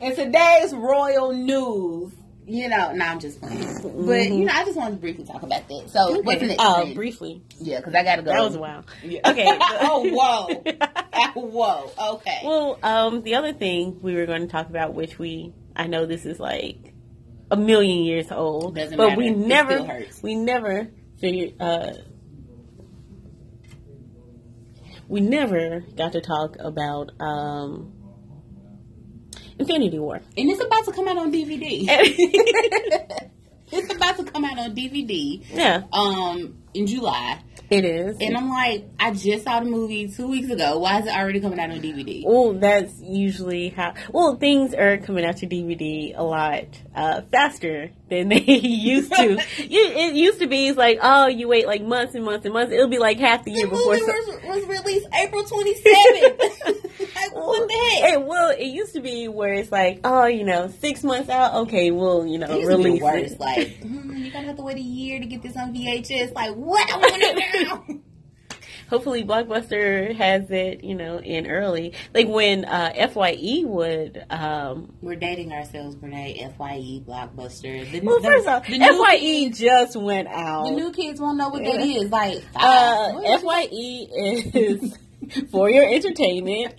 [0.00, 2.12] in today's royal news,
[2.44, 5.42] you know, no, I'm just playing, but you know, I just wanted to briefly talk
[5.44, 5.90] about that.
[5.90, 6.48] So, what's Okay.
[6.48, 6.60] next?
[6.62, 7.40] Uh, briefly.
[7.60, 8.32] yeah, because I gotta go.
[8.32, 8.84] That was wild.
[9.04, 9.20] Yeah.
[9.30, 9.46] Okay.
[9.82, 12.14] oh whoa, whoa.
[12.16, 12.40] Okay.
[12.44, 16.04] Well, um, the other thing we were going to talk about, which we, I know
[16.06, 16.91] this is like
[17.52, 19.18] a million years old, Doesn't but matter.
[19.20, 20.88] we never, we never
[21.20, 21.92] figured, uh,
[25.08, 27.92] we never got to talk about um,
[29.58, 30.16] Infinity War.
[30.16, 31.84] and it's about to come out on DVD.
[33.72, 35.44] it's about to come out on DVD.
[35.50, 37.38] Yeah, Um, in July.
[37.70, 38.16] it is.
[38.20, 40.78] And I'm like, I just saw the movie two weeks ago.
[40.78, 42.22] Why is it already coming out on DVD?
[42.24, 43.94] Well, that's usually how.
[44.12, 49.38] Well, things are coming out to DVD a lot uh, faster than they used to.
[49.58, 52.72] It used to be it's like, oh, you wait like months and months and months.
[52.72, 53.94] It'll be like half the year The before.
[53.94, 56.38] movie so- was, was released April 27th.
[57.14, 58.12] like, what the heck?
[58.14, 61.54] It, well, it used to be where it's like, oh, you know, six months out.
[61.66, 63.32] Okay, we'll you know It used to be release worse.
[63.32, 63.40] it.
[63.40, 63.78] Like,
[64.32, 66.32] you're gonna have to wait a year to get this on VHS.
[66.34, 66.90] Like, what?
[66.90, 67.84] I want it now.
[68.90, 71.94] Hopefully, Blockbuster has it, you know, in early.
[72.12, 74.22] Like when uh, Fye would.
[74.28, 76.54] Um, We're dating ourselves, Brene.
[76.58, 77.90] Fye Blockbuster.
[77.90, 80.64] The, well, the- first off, the new Fye kids- just went out.
[80.64, 82.00] The new kids won't know what that Yeah.
[82.02, 82.10] is.
[82.10, 84.98] Like, Uh, Fye is
[85.50, 86.74] for your entertainment.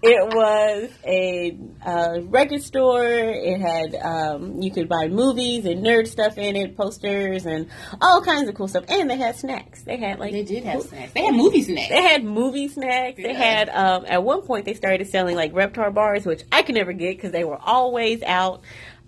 [0.00, 3.04] It was a uh, record store.
[3.06, 7.68] It had um, you could buy movies and nerd stuff in it, posters and
[8.00, 8.84] all kinds of cool stuff.
[8.88, 9.82] And they had snacks.
[9.82, 11.12] They had like They did have snacks.
[11.12, 11.88] They had movie snacks.
[11.88, 13.16] They had movie snacks.
[13.16, 16.76] They had um, at one point they started selling like Reptar bars, which I could
[16.76, 18.62] never get because they were always out.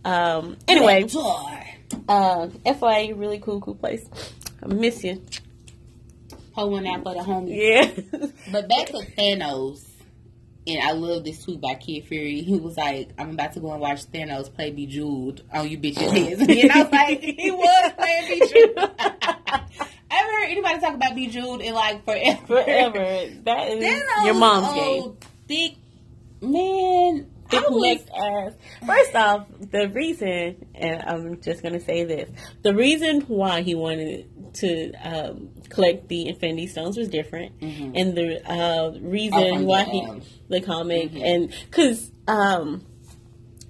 [0.05, 1.66] Um, anyway, Reptar.
[2.09, 4.05] uh, FYI, really cool, cool place.
[4.62, 5.22] I miss you.
[6.55, 7.57] One out for the homies.
[7.57, 8.29] Yeah.
[8.53, 9.83] But back to Thanos,
[10.70, 12.42] and I love this tweet by Kid Fury.
[12.42, 16.11] He was like, "I'm about to go and watch Thanos play Bejeweled on you bitches'
[16.11, 19.70] heads." And I was like, "He was playing Bejeweled." i've
[20.11, 22.46] ever heard anybody talk about Bejeweled in like forever?
[22.46, 23.30] Forever.
[23.44, 25.02] That is Thanos your mom's was game.
[25.02, 25.74] old, thick
[26.40, 27.30] man.
[27.52, 28.52] I thick necked ass.
[28.87, 32.30] First off, the reason, and I'm just gonna say this:
[32.62, 37.92] the reason why he wanted to um, collect the Infinity Stones was different, Mhm.
[37.94, 41.22] and the uh, reason why the, he um, the comic Mhm.
[41.24, 42.85] and because um,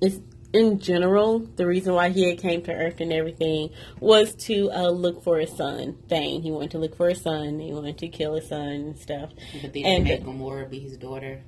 [0.00, 0.18] it's
[0.52, 4.88] in general the reason why he had came to Earth and everything was to uh,
[4.90, 5.96] look for his son.
[6.08, 6.42] Thane.
[6.42, 7.60] He wanted to look for his son.
[7.60, 9.30] He wanted to kill his son and stuff.
[9.62, 11.42] but then and- make Gamora be his daughter.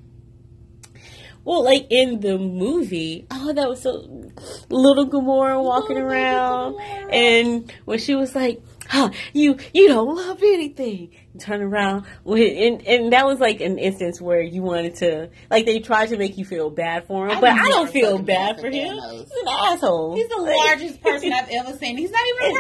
[1.45, 4.31] Well, like in the movie, oh, that was so
[4.69, 7.13] little Gamora walking around, Gamora.
[7.13, 12.87] and when she was like, "Huh, you you don't love anything," turn around, with, and
[12.87, 16.37] and that was like an instance where you wanted to, like, they tried to make
[16.37, 18.95] you feel bad for him, I but I don't feel bad for him.
[18.97, 19.19] Thanos.
[19.21, 20.15] He's an asshole.
[20.17, 21.97] He's the Like- largest person I've ever seen.
[21.97, 22.59] He's not even a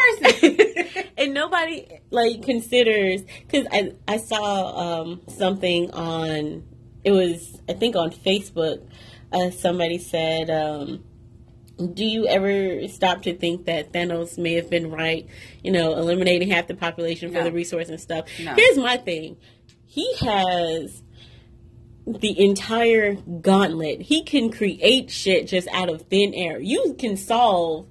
[0.89, 1.05] person.
[1.19, 6.63] and nobody like considers because I I saw um something on
[7.05, 8.87] it was I think on Facebook
[9.33, 11.05] uh, somebody said um
[11.95, 15.27] do you ever stop to think that Thanos may have been right
[15.63, 17.45] you know eliminating half the population for No.
[17.45, 18.55] the resource and stuff No.
[18.55, 19.37] here's my thing
[19.87, 21.03] he has
[22.07, 27.87] the entire gauntlet he can create shit just out of thin air you can solve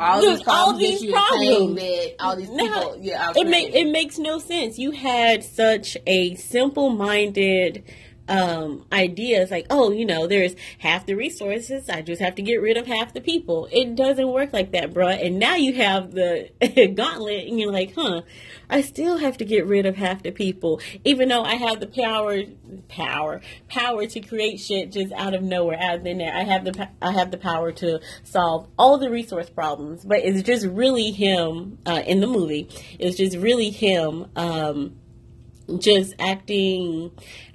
[0.00, 1.76] all Dude, these problems, all these that problems.
[1.80, 4.76] that all these people, yeah, it make it makes no sense.
[4.76, 7.84] You had such a simple minded
[8.28, 9.42] um idea.
[9.42, 11.88] It's like, oh, you know, there's half the resources.
[11.90, 13.68] I just have to get rid of half the people.
[13.70, 15.24] It doesn't work like that, bruh.
[15.24, 16.50] And now you have the
[16.96, 18.22] gauntlet, and you're like, huh?
[18.70, 21.86] I still have to get rid of half the people, even though I have the
[21.86, 22.42] power,
[22.88, 26.34] power, power to create shit just out of nowhere, out of thin air.
[26.34, 30.42] I have the I have the power to solve all the resource problems, but it's
[30.42, 32.68] just really him uh, in the movie.
[32.98, 34.96] It's just really him, um,
[35.78, 37.12] just acting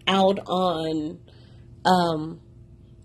[0.10, 1.20] out on
[1.86, 2.42] um,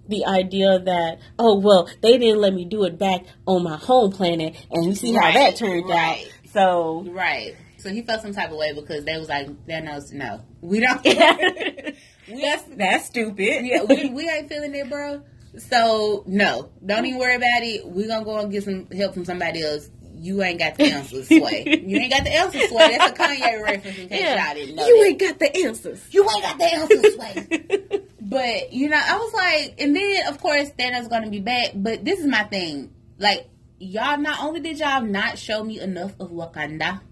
[0.09, 4.11] the idea that oh well they didn't let me do it back on my home
[4.11, 6.25] planet, and you see how Right, that turned right.
[6.27, 6.51] out.
[6.53, 7.55] So right.
[7.79, 11.03] So he felt some type of way because they was like, Thanos, no, we don't.
[11.05, 13.67] that's that's stupid.
[13.67, 15.23] yeah, we, we ain't feeling it, bro.
[15.59, 17.87] So no, don't even worry about it.
[17.87, 19.91] we're gonna go and get some help from somebody else.
[20.25, 21.83] You ain't got the answers, Sway.
[21.87, 22.97] You ain't got the answers, Sway.
[22.97, 24.87] That's a Kanye reference in case y'all didn't know.
[24.87, 25.09] you that.
[25.11, 26.03] ain't got the answers.
[26.11, 28.01] You ain't got the answers, Sway.
[28.27, 31.73] But you know, I was like, and then of course Thanos gonna be back.
[31.75, 34.19] But this is my thing, like y'all.
[34.19, 37.03] Not only did y'all not show me enough of Wakanda,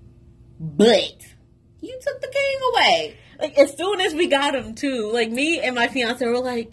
[0.58, 1.16] but
[1.82, 3.16] you took the king away.
[3.38, 6.72] like as soon as we got him too, like me and my fiance were like,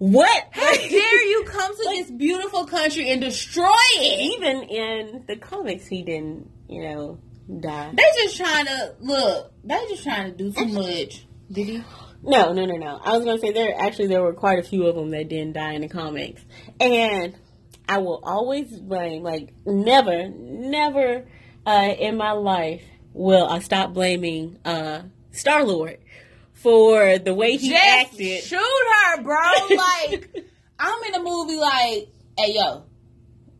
[0.00, 0.48] "What?
[0.50, 4.34] How dare you come to this beautiful country and destroy it?
[4.34, 7.18] Even in the comics, he didn't, you know,
[7.60, 7.92] die.
[7.92, 9.52] They just trying to look.
[9.62, 11.26] They just trying to do too much.
[11.52, 11.84] Did he?
[12.22, 12.98] No, no, no, no.
[13.04, 15.52] I was gonna say there actually there were quite a few of them that didn't
[15.52, 16.42] die in the comics,
[16.80, 17.34] and
[17.86, 21.26] I will always blame like never, never
[21.66, 22.82] uh, in my life
[23.12, 25.98] will I stop blaming uh, Star Lord
[26.62, 28.42] for the way he Just acted.
[28.42, 29.36] shoot her, bro.
[29.76, 30.44] Like
[30.78, 31.56] I'm in a movie.
[31.56, 32.84] Like, hey, yo.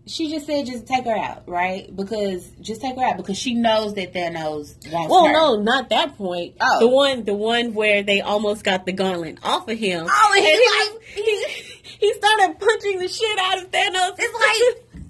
[0.06, 1.94] She just said just take her out, right?
[1.94, 5.32] Because just take her out because she knows that Thanos wants Well, her.
[5.32, 6.56] no, not that point.
[6.60, 6.80] Oh.
[6.80, 10.06] The one, the one where they almost got the gauntlet off of him.
[10.10, 11.62] Oh, and And he's he, was-
[12.00, 14.14] he, he started punching the shit out of Thanos.
[14.18, 15.02] It's like.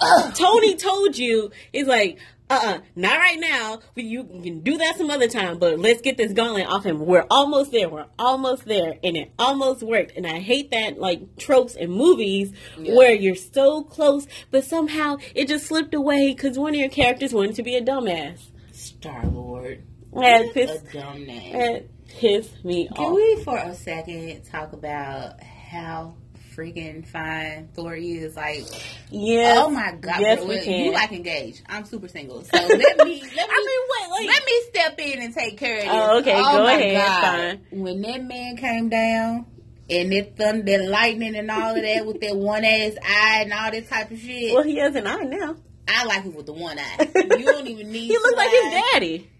[0.34, 2.18] Tony told you, he's like,
[2.52, 3.80] uh uh not right now.
[3.94, 7.00] We, you can do that some other time, but let's get this gauntlet off him.
[7.06, 7.88] We're almost there.
[7.88, 8.98] We're almost there.
[9.02, 10.12] And it almost worked.
[10.16, 12.94] And I hate that, like, tropes in movies Yeah.
[12.94, 17.32] where you're so close, but somehow it just slipped away because one of your characters
[17.34, 18.50] wanted to be a dumbass.
[18.72, 19.84] Star Lord.
[20.12, 21.52] That a pissed, dumb name.
[21.58, 22.98] that pissed me Can off.
[23.06, 26.16] Can we, for a second, talk about how
[26.54, 28.36] freaking fine Thor is.
[28.36, 28.64] Like,
[29.10, 29.54] yeah.
[29.58, 30.84] oh my god, Yes, bro, we well, can.
[30.84, 31.62] you like engaged.
[31.68, 34.10] I'm super single, so let me let me I mean, what?
[34.10, 35.90] Like, let me step in and take care of this.
[35.92, 37.60] Oh, okay, oh go my ahead.
[37.70, 39.46] When that man came down.
[39.90, 43.52] And that thunder, that lightning, and all of that with that one ass eye and
[43.52, 44.54] all this type of shit.
[44.54, 45.56] well, he has an eye now.
[45.86, 47.10] I like him with the one eye.
[47.14, 48.06] You don't even need.
[48.06, 49.30] He looks like his daddy.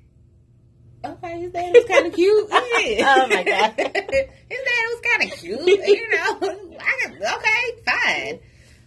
[1.05, 2.49] Okay, his dad was kind of cute.
[2.85, 3.15] Yeah.
[3.17, 3.73] Oh, my God.
[3.77, 5.61] his dad was kind of cute.
[5.67, 6.72] You know,
[7.23, 8.41] okay, fine.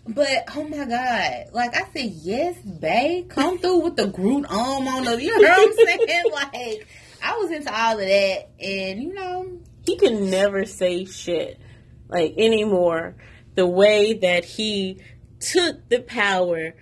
[0.08, 4.88] But oh my god, like I said, yes, babe, come through with the Groot arm
[4.88, 5.22] on the.
[5.22, 5.74] You know what I'm
[6.08, 6.24] saying?
[6.32, 6.88] Like
[7.24, 11.60] I was into all of that, and you know, he can never say shit
[12.08, 13.16] like anymore.
[13.56, 15.02] The way that he
[15.40, 16.76] took the power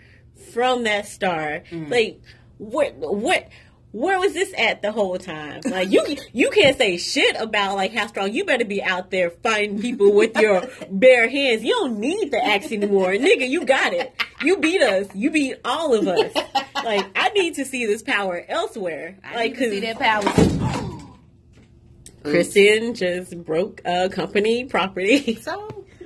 [0.52, 1.90] from that star, mm.
[1.90, 2.22] like
[2.58, 3.48] what what
[3.94, 5.62] where was this at the whole time?
[5.66, 6.04] Like you
[6.34, 10.12] you can't say shit about like how strong you better be out there fighting people
[10.14, 11.64] with your bare hands.
[11.64, 13.48] You don't need the axe anymore, nigga.
[13.48, 14.12] You got it.
[14.42, 15.08] You beat us.
[15.14, 16.34] You beat all of us.
[16.84, 19.16] Like I need to see this power elsewhere.
[19.24, 20.24] I like need to see that power.
[22.24, 25.36] Kristen just broke a company property.
[25.36, 25.86] So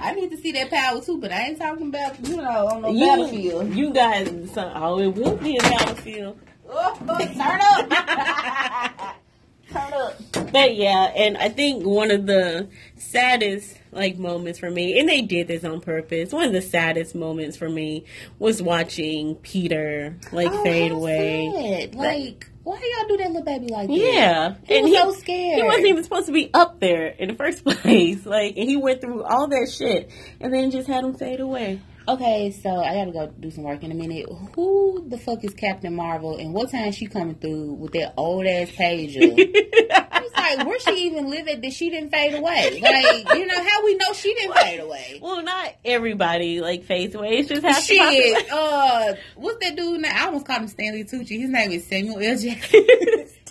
[0.00, 2.82] I need to see that power too, but I ain't talking about you know on
[2.82, 3.74] the You, battlefield.
[3.74, 6.38] you guys, so- oh, it will be a battlefield.
[6.70, 9.16] Oh, turn up,
[9.72, 10.52] turn up.
[10.52, 15.22] But yeah, and I think one of the saddest like moments for me, and they
[15.22, 16.30] did this on purpose.
[16.32, 18.04] One of the saddest moments for me
[18.38, 21.46] was watching Peter like Oh, fade away.
[21.80, 21.94] Sad.
[21.94, 23.94] Like, why y'all do that little baby like that?
[23.94, 25.56] Yeah, He was so scared.
[25.58, 28.26] He wasn't even supposed to be up there in the first place.
[28.26, 30.10] Like, and he went through all that shit,
[30.40, 31.80] and then just had him fade away.
[32.08, 34.24] Okay, so I gotta go do some work in a minute.
[34.54, 38.46] Who the fuck is Captain Marvel, and what time she coming through with that old
[38.46, 39.38] ass pager?
[39.92, 42.80] I was like, where she even live at that she didn't fade away?
[42.80, 45.18] Like, you know how we know she didn't fade away?
[45.22, 47.40] well, not everybody like fades away.
[47.40, 50.10] It's just the Shit, uh, what's that dude name?
[50.14, 51.38] I almost called him Stanley Tucci.
[51.38, 52.38] His name is Samuel L.
[52.38, 52.86] Jackson.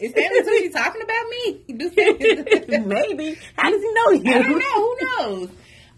[0.02, 1.64] is Stanley Tucci talking about me?
[2.88, 3.38] Maybe.
[3.56, 4.34] How does he know you?
[4.34, 4.74] I don't know.
[4.74, 5.50] Who knows?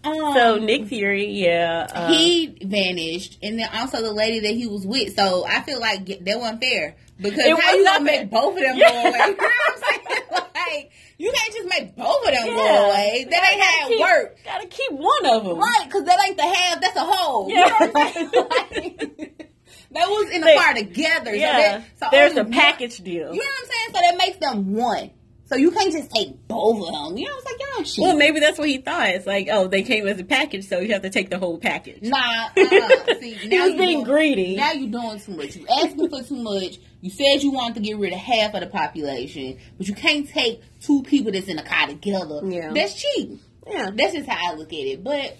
[0.02, 4.66] Um, So Nick Fury, yeah, uh, he vanished, and then also the lady that he
[4.66, 5.14] was with.
[5.16, 8.62] So I feel like that wasn't fair because It how you gonna make both of
[8.62, 8.90] them Yeah.
[8.90, 9.18] go away?
[9.18, 10.20] You know what I'm saying?
[10.70, 12.54] Like you can't just make both of them Yeah.
[12.54, 13.26] go away.
[13.28, 15.58] That ain't how it work, Gotta keep one of them.
[15.58, 15.82] right?
[15.84, 16.80] Because that ain't the half.
[16.80, 17.50] That's a whole.
[17.50, 17.56] Yeah.
[17.56, 19.30] You know what I'm saying?
[19.92, 21.34] Like, that was in the They- car together.
[21.34, 23.34] Yeah, So, that, so there's a one- package deal.
[23.34, 23.88] You know what I'm saying?
[23.94, 25.10] So that makes them one.
[25.50, 27.18] So you can't just take both of them.
[27.18, 28.02] You know, it's like y'all shit.
[28.02, 29.08] Well, maybe that's what he thought.
[29.08, 31.58] It's like, oh, they came as a package, so you have to take the whole
[31.58, 32.02] package.
[32.02, 32.64] Nah, uh,
[33.20, 34.54] see, he now was being doing- greedy.
[34.56, 35.56] Now you're doing too much.
[35.56, 36.78] You asking for too much.
[37.00, 40.28] You said you wanted to get rid of half of the population, but you can't
[40.28, 42.42] take two people that's in a car together.
[42.44, 42.72] Yeah.
[42.72, 43.40] That's cheating.
[43.66, 45.02] yeah, That's just how I look at it.
[45.02, 45.36] But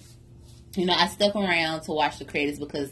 [0.75, 2.91] you know, I stuck around to watch the credits because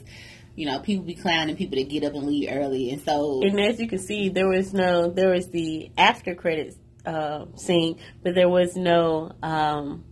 [0.55, 3.59] you know people be clowning people that get up and leave early, and so and
[3.59, 8.35] as you can see, there was no, there was the after credits uh, scene, but
[8.35, 10.03] there was no, um,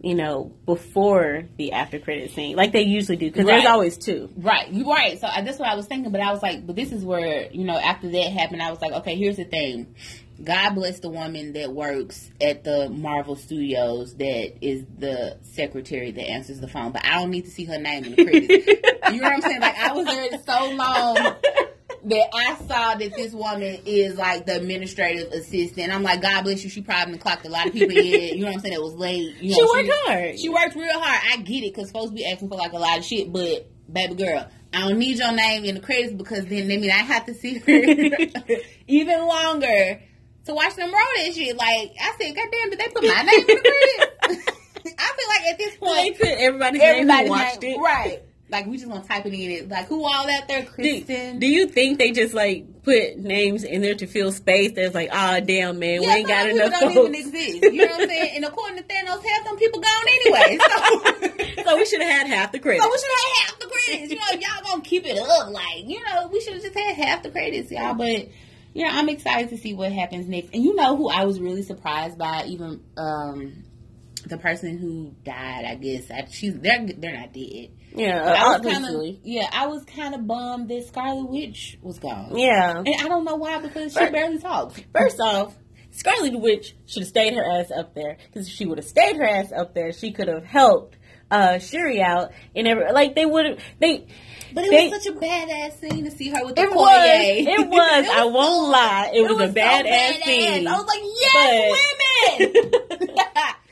[0.00, 4.30] you know, before the after credit scene, like they usually do, because there's always two.
[4.36, 5.18] Right, you right.
[5.18, 7.50] So I, that's what I was thinking, but I was like, but this is where
[7.50, 9.94] you know after that happened, I was like, okay, here's the thing.
[10.42, 16.28] God bless the woman that works at the Marvel Studios that is the secretary that
[16.28, 18.66] answers the phone, but I don't need to see her name in the credits.
[19.12, 19.60] you know what I'm saying?
[19.60, 21.36] Like I was there so long
[22.04, 25.92] that I saw that this woman is like the administrative assistant.
[25.92, 26.70] I'm like, God bless you.
[26.70, 28.04] She probably clocked a lot of people in.
[28.04, 28.74] You know what I'm saying?
[28.74, 29.36] It was late.
[29.40, 30.38] You know, She worked hard.
[30.38, 31.20] She worked real hard.
[31.32, 34.14] I get it because folks be asking for like a lot of shit, but baby
[34.14, 37.26] girl, I don't need your name in the credits because then I mean I have
[37.26, 40.00] to see her even longer
[40.46, 41.56] to watch them roll that shit.
[41.56, 44.50] Like I said, goddamn, did they put my name in the credits?
[44.98, 47.78] I feel like at this they point, put everybody's name watched it.
[47.78, 48.22] right?
[48.50, 49.50] Like we just gonna type it in.
[49.50, 51.38] It like who all out there, Do, Kristen?
[51.38, 54.72] do you think they just like put names in there to fill space?
[54.72, 57.18] That's like, ah, damn, man, we ain't got enough people don't folks.
[57.18, 57.62] even exist.
[57.62, 58.36] You know what I'm saying?
[58.36, 60.58] And according to Thanos, half them people gone anyway.
[60.58, 61.62] So.
[61.64, 62.84] so we should have had half the credits.
[62.84, 64.12] So we should have had half the credits.
[64.12, 66.78] You know, if y'all gonna keep it up, like, you know, we should have just
[66.78, 67.94] had half the credits, y'all.
[67.94, 68.28] But
[68.74, 70.50] yeah, I'm excited to see what happens next.
[70.52, 73.64] And you know who I was really surprised by, even um
[74.26, 76.10] the person who died, I guess.
[76.10, 77.70] I, she's they're they're not dead.
[77.94, 81.98] yeah, But I was Kinda, yeah, I was kind of bummed that Scarlet Witch was
[81.98, 82.36] gone.
[82.36, 82.78] yeah.
[82.78, 84.12] And I don't know why because she Right.
[84.12, 84.80] barely talks.
[84.94, 85.54] First off,
[85.90, 89.16] Scarlet Witch should have stayed her ass up there because if she would have stayed
[89.16, 90.96] her ass up there, she could have helped
[91.30, 94.06] uh Shuri out and every like they would they.
[94.52, 96.84] But it they, was such a badass scene to see her with the It foyer.
[96.84, 97.60] was.
[97.60, 98.08] It was.
[98.08, 99.10] I won't so- lie.
[99.12, 100.22] It, was, a so badass badass.
[100.24, 100.68] scene.
[100.68, 102.70] I was like, yes,
[103.00, 103.16] women.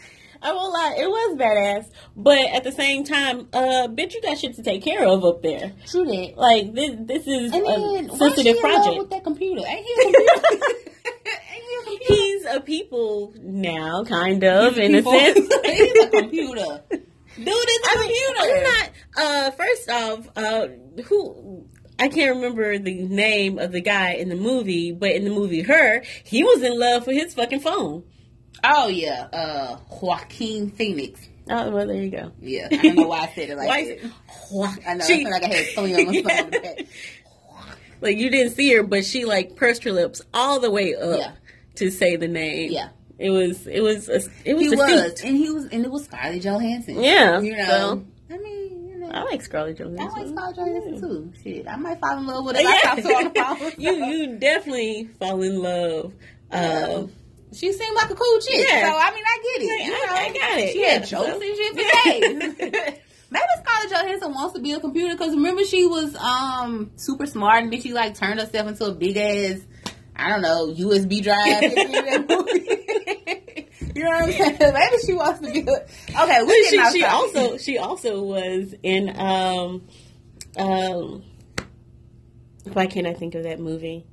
[0.43, 1.91] I won't lie, it was badass.
[2.17, 5.43] But at the same time, uh, bitch, you got shit to take care of up
[5.43, 5.73] there.
[5.87, 6.35] True that.
[6.37, 8.99] Like this, this is And then, a sensitive in love project.
[8.99, 9.63] with that computer?
[9.67, 10.33] Ain't he a computer?
[11.05, 12.15] Ain't he a computer?
[12.15, 15.55] He's a people now, kind of, in People- a sense.
[15.65, 16.83] He's a computer.
[16.91, 18.57] Dude is a mean, computer.
[18.57, 18.91] I'm not.
[19.17, 20.69] Uh, first off, uh,
[21.05, 21.67] who
[21.99, 25.63] I can't remember the name of the guy in the movie, but in the movie
[25.63, 28.03] Her, he was in love with his fucking phone.
[28.65, 31.21] Oh yeah, uh, Joaquin Phoenix.
[31.51, 32.31] Oh, well, there you go.
[32.41, 34.13] Yeah, I don't know why I said it like Why that.
[34.51, 35.05] Wha- I know.
[35.05, 36.53] She- I feel like I had three on the phone.
[36.53, 36.85] Yeah.
[38.01, 41.19] like you didn't see her, but she like pursed her lips all the way up
[41.19, 41.33] Yeah.
[41.77, 42.71] to say the name.
[42.71, 42.89] Yeah.
[43.19, 43.67] it was.
[43.67, 44.09] It was.
[44.09, 44.63] A, it was.
[44.63, 44.87] He was,
[45.21, 45.25] feat.
[45.29, 47.03] and he was, and it was Scarlett Johansson.
[47.03, 47.67] Yeah, you know.
[47.67, 49.11] so- I mean, you know.
[49.11, 50.01] I like Scarlett Johansson.
[50.09, 51.33] I like Scarlett Johansson too.
[51.43, 52.63] Shit, I might fall in love with her.
[52.63, 52.69] Yeah.
[52.71, 53.73] I talk to her on the phone.
[53.79, 56.13] you you definitely fall in love.
[56.53, 57.07] Uh,
[57.55, 58.67] She seemed like a cool chick.
[58.69, 58.91] Yeah.
[58.91, 59.71] So I mean, I get it.
[59.71, 60.73] I- You know, I got it.
[60.73, 63.01] She Yeah, had jokes and shit for days.
[63.31, 67.63] Maybe Scarlett Johansson wants to be a computer because remember she was um super smart
[67.65, 69.61] and then she like turned herself into a big ass
[70.15, 71.63] I don't know USB drive.
[71.63, 73.69] in that movie.
[73.95, 74.59] you know what I'm saying?
[74.75, 75.61] Maybe she wants to be.
[75.61, 79.83] A, okay, we she, she also she also was in um
[80.59, 81.23] um
[82.73, 84.05] why can't I think of that movie?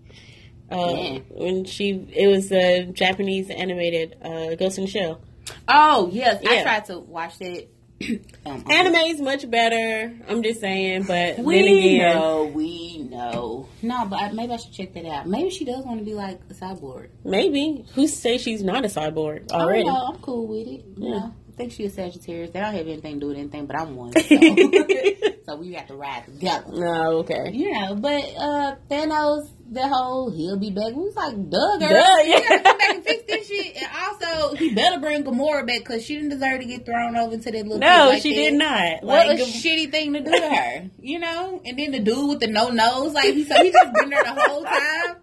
[0.71, 1.19] Uh, Yeah.
[1.31, 5.21] when she it was a Japanese animated uh, Ghost in the Shell.
[5.67, 7.71] Oh yes, I tried to watch it.
[8.45, 10.13] um, Anime is much better.
[10.29, 11.59] I'm just saying, but We
[11.97, 13.67] again, know, we know.
[13.81, 15.27] No, but I, maybe I should check that out.
[15.27, 17.09] Maybe she does want to be like a cyborg.
[17.25, 19.83] maybe who say she's not a cyborg already?
[19.83, 20.05] don't know.
[20.13, 20.85] I'm cool with it.
[20.95, 21.09] Yeah.
[21.09, 22.51] know, I think she's a Sagittarius.
[22.51, 24.13] They don't have anything to do with anything, but I'm one.
[24.13, 24.21] So,
[25.45, 26.71] so we have to ride together.
[26.71, 27.51] No, okay.
[27.51, 30.87] You know, but uh Thanos, the whole he'll be back.
[30.95, 31.89] We was like, duh, girl.
[31.89, 32.39] Duh, You yeah.
[32.49, 33.75] gotta come back and fix this shit.
[33.77, 37.37] And also, he better bring Gamora back because she didn't deserve to get thrown over
[37.37, 37.77] to that little.
[37.77, 38.41] No, like she that.
[38.41, 39.03] did not.
[39.03, 41.61] What Like, a shitty thing to do to her, you know?
[41.65, 44.23] And then the dude with the no nose, like he so he just been there
[44.23, 45.17] the whole time.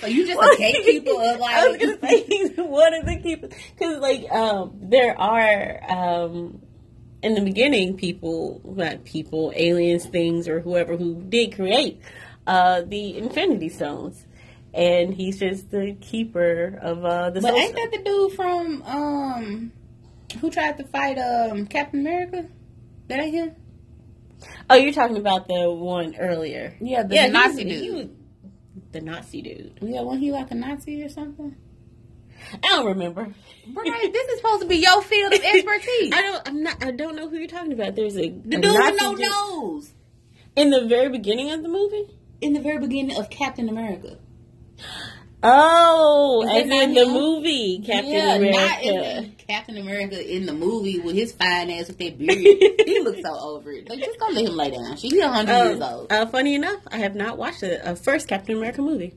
[0.00, 3.52] So you just a gatekeeper of I was gonna say he's one of the keepers
[3.72, 6.60] because like um there are um
[7.22, 12.02] in the beginning people not people aliens things or whoever who did create
[12.46, 14.26] uh the Infinity Stones
[14.74, 19.72] and he's just the keeper of uh the But ain't that the dude from um
[20.40, 22.46] who tried to fight um Captain America?
[23.08, 23.54] That ain't him?
[24.68, 27.82] oh you're talking about the one earlier Yeah, the yeah he Nazi was- dude.
[27.82, 28.06] he was
[28.92, 31.56] the Nazi dude Yeah, wasn't he like a Nazi or something?
[32.52, 33.22] I don't remember
[33.74, 36.12] Right, this is supposed to be your field of expertise.
[36.14, 38.60] I don't I'm not I don't know who you're talking about there's a the a
[38.60, 39.92] dude with no dude- nose.
[40.54, 42.06] in the very beginning of the movie
[42.40, 44.18] In the very beginning of Captain America.
[45.42, 47.12] Oh, as in the him?
[47.12, 49.30] movie Captain yeah, not in America.
[49.38, 52.32] the Captain America in the movie with his fine ass with that beard.
[52.86, 53.88] he looks so over it.
[53.88, 54.96] Like, just go let him lay down.
[54.96, 56.12] She's a hundred years Um, old.
[56.12, 59.14] uh, funny enough, I have not watched the uh, first Captain America movie.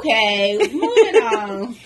[0.00, 1.76] Okay, moving on.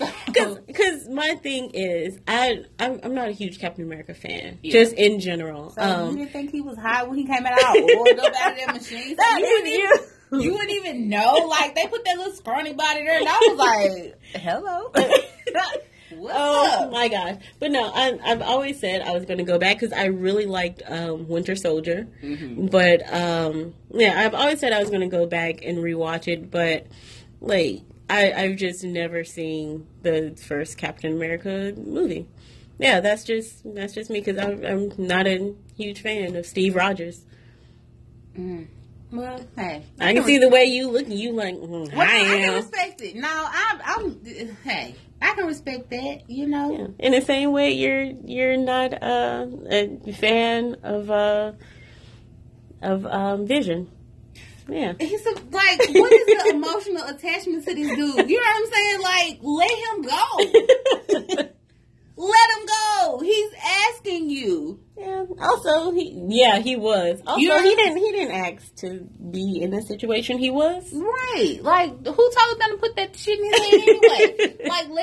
[0.67, 4.71] Because my thing is, I I'm, I'm not a huge Captain America fan, Yeah.
[4.73, 5.71] just in general.
[5.71, 8.33] So you um, didn't think he was high when he came out all oiled up
[8.41, 9.17] out of that machine?
[9.17, 11.33] So you, wouldn't even, you wouldn't even know.
[11.49, 14.91] Like they put that little scrawny body there, and I was like, "Hello,
[16.15, 17.37] what's oh up?" my gosh!
[17.59, 20.45] But no, I, I've always said I was going to go back because I really
[20.45, 22.07] liked um, Winter Soldier.
[22.23, 22.71] Mhm.
[22.71, 26.49] But um, yeah, I've always said I was going to go back and rewatch it,
[26.49, 26.87] but
[27.43, 32.27] like I, I've just never seen the first Captain America movie.
[32.79, 36.75] Yeah, that's just that's just me because I'm, I'm not a huge fan of Steve
[36.75, 37.25] Rogers.
[38.37, 38.67] Mm.
[39.11, 41.07] Well, hey, I can see the way you look.
[41.07, 43.15] You like mm, Well, I I can respect it.
[43.15, 44.55] No, I'm, I'm.
[44.63, 46.27] Hey, I can respect that.
[46.27, 46.71] You know.
[46.71, 46.87] Yeah.
[47.05, 51.51] In the same way, you're you're not uh, a fan of uh,
[52.81, 53.89] of um, Vision.
[54.67, 54.93] Yeah.
[54.99, 58.29] He's a, like, what is the emotional attachment to this dude?
[58.29, 59.01] You know what I'm saying?
[59.01, 60.01] Like, let him
[61.43, 61.49] go.
[62.15, 63.19] Let him go.
[63.23, 63.51] He's
[63.89, 64.79] asking you.
[64.95, 65.25] Yeah.
[65.41, 67.19] Also, he yeah he was.
[67.25, 68.99] Also, You know- he didn't he didn't ask to
[69.31, 70.93] be in the situation he was.
[70.93, 71.57] Right.
[71.63, 74.57] Like, who told them to put that shit in his head anyway?
[74.69, 75.02] like, let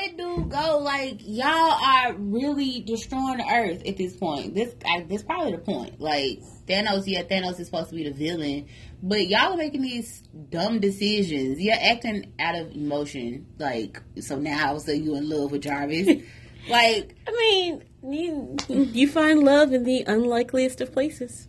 [0.60, 0.78] go.
[0.78, 4.54] Like, y'all are really destroying the earth at this point.
[4.54, 6.00] This, I, this probably the point.
[6.00, 8.66] Like, Thanos, yeah, Thanos is supposed to be the villain,
[9.02, 11.60] but y'all are making these dumb decisions.
[11.60, 13.46] You're acting out of emotion.
[13.58, 16.08] Like, so now all of a sudden you in love with Jarvis.
[16.68, 21.48] like, I mean, you you find love in the unlikeliest of places.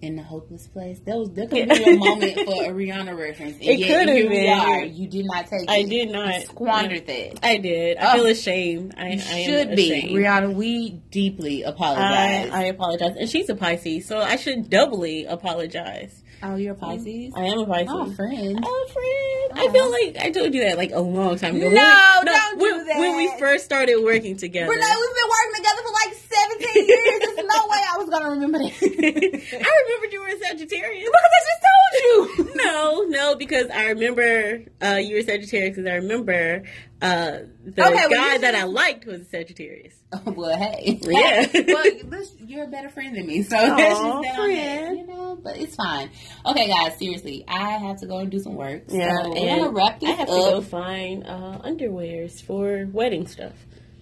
[0.00, 1.00] In the hopeless place.
[1.06, 3.54] That was that could be a moment for a Rihanna reference.
[3.54, 4.58] And It could have been.
[4.58, 4.84] are.
[4.84, 5.70] You did not take it.
[5.70, 6.34] I did not.
[6.34, 7.38] You squandered that.
[7.44, 7.96] I did.
[7.98, 8.14] I Oh.
[8.16, 8.94] feel ashamed.
[8.96, 9.18] I, I You am
[9.66, 10.12] should be ashamed.
[10.16, 10.54] Rihanna.
[10.54, 12.50] We deeply apologize.
[12.52, 13.16] I, I apologize.
[13.18, 16.22] And she's a Pisces, so I should doubly apologize.
[16.42, 17.32] oh, you're a Pisces.
[17.36, 17.88] I am a Pisces.
[17.90, 18.60] Oh, friend.
[18.64, 19.58] Oh, friend.
[19.58, 19.72] I oh.
[19.72, 21.70] feel like I told you that like a long time ago.
[21.70, 22.98] No, When- don't do that.
[23.00, 24.70] When we first started working together.
[24.70, 27.20] Renee, we've been working together for like 17 years.
[27.20, 28.72] There's no way I was gonna remember that.
[28.82, 31.04] I remembered you were a Sagittarius.
[31.04, 32.54] because I just told you.
[32.68, 36.64] No, no, because I remember uh, you were Sagittarius because I remember
[37.00, 39.94] uh, the Okay, guy you that I liked was a Sagittarius.
[40.12, 40.98] Oh, well, hey.
[41.02, 41.46] Yeah.
[41.68, 44.98] well, this, you're a better friend than me, so that's just that on that, friend.
[44.98, 45.38] you know.
[45.42, 46.10] But it's fine.
[46.46, 46.98] Okay, guys.
[46.98, 48.82] Seriously, I have to go and do some work.
[48.88, 50.34] Yeah, so and gonna wrap this I have up.
[50.34, 53.52] to go find uh, underwears for wedding stuff.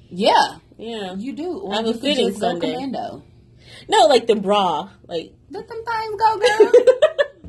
[0.08, 1.58] Yeah, Yeah, you do.
[1.58, 2.72] Or I have a fitting Sunday.
[2.74, 3.22] commando.
[3.88, 5.32] no, like the bra, like.
[5.50, 6.72] Let them things go, girl.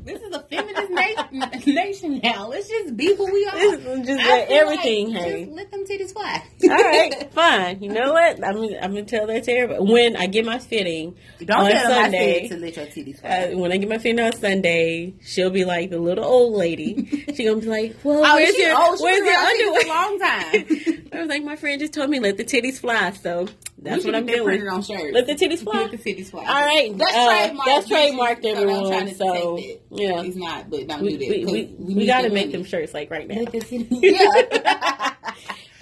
[0.08, 2.48] This is a feminist nation, nation now.
[2.48, 3.78] Let's just be who we are.
[4.04, 5.46] just let everything like hang.
[5.46, 6.44] Just let them titties fly.
[6.64, 7.84] All right, fine.
[7.84, 8.44] You know what?
[8.44, 11.92] I'm I'm gonna tell that to everybody when I get my fitting Don't on tell
[11.92, 12.48] Sunday.
[12.48, 13.30] to let your titties fly.
[13.54, 17.26] Uh, when I get my fitting on Sunday, she'll be like the little old lady.
[17.38, 21.08] She gonna be like, "Well, oh, where's your she where's your underwear?" a long time.
[21.14, 23.48] I was like, "My friend just told me let the titties fly." So
[23.80, 24.44] that's what I'm doing.
[24.44, 25.14] printed on shirts.
[25.14, 25.84] Let the titties fly.
[25.84, 26.46] Let the titties fly.
[26.46, 27.66] All right, that's uh, trademarked.
[27.66, 29.60] that's trademarked, everyone, don't try to so.
[29.98, 30.22] Yeah.
[30.24, 30.70] he's not.
[30.70, 31.30] But don't We, do that.
[31.30, 32.52] we, 'cause we, we, need gotta make money.
[32.58, 33.36] them shirts like right now.
[33.36, 35.14] Let the titties- yeah.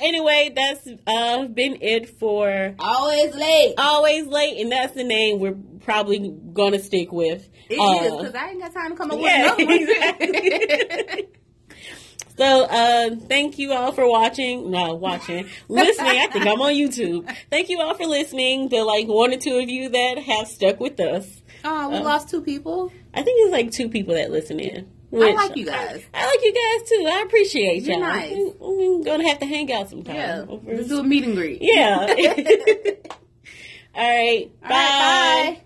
[0.01, 3.76] Anyway, that's uh, been it for Always late.
[3.78, 5.55] always late, and that's the name we're
[5.86, 7.47] probably gonna stick with.
[7.70, 9.89] It Uh, is because I ain't got time to come up Yeah, with another one.
[9.89, 11.28] exactly.
[12.38, 14.70] So, uh, thank you all for watching.
[14.70, 16.18] No, watching, listening.
[16.20, 17.34] I think I'm on YouTube.
[17.49, 18.68] Thank you all for listening.
[18.68, 21.41] The like one or two of you that have stuck with us.
[21.66, 22.91] Oh, we Um, lost two people.
[23.13, 24.88] I think it's like two people that listen in.
[25.13, 26.03] I like you guys.
[26.13, 27.07] I like you guys too.
[27.07, 28.01] I appreciate You're y'all.
[28.07, 28.36] nice.
[28.59, 30.16] We're gonna have to hang out sometime.
[30.16, 30.45] Yeah.
[30.47, 31.59] Over- Let's do a meet and greet.
[31.61, 31.99] Yeah.
[33.95, 34.51] All right.
[34.63, 35.61] All right, bye.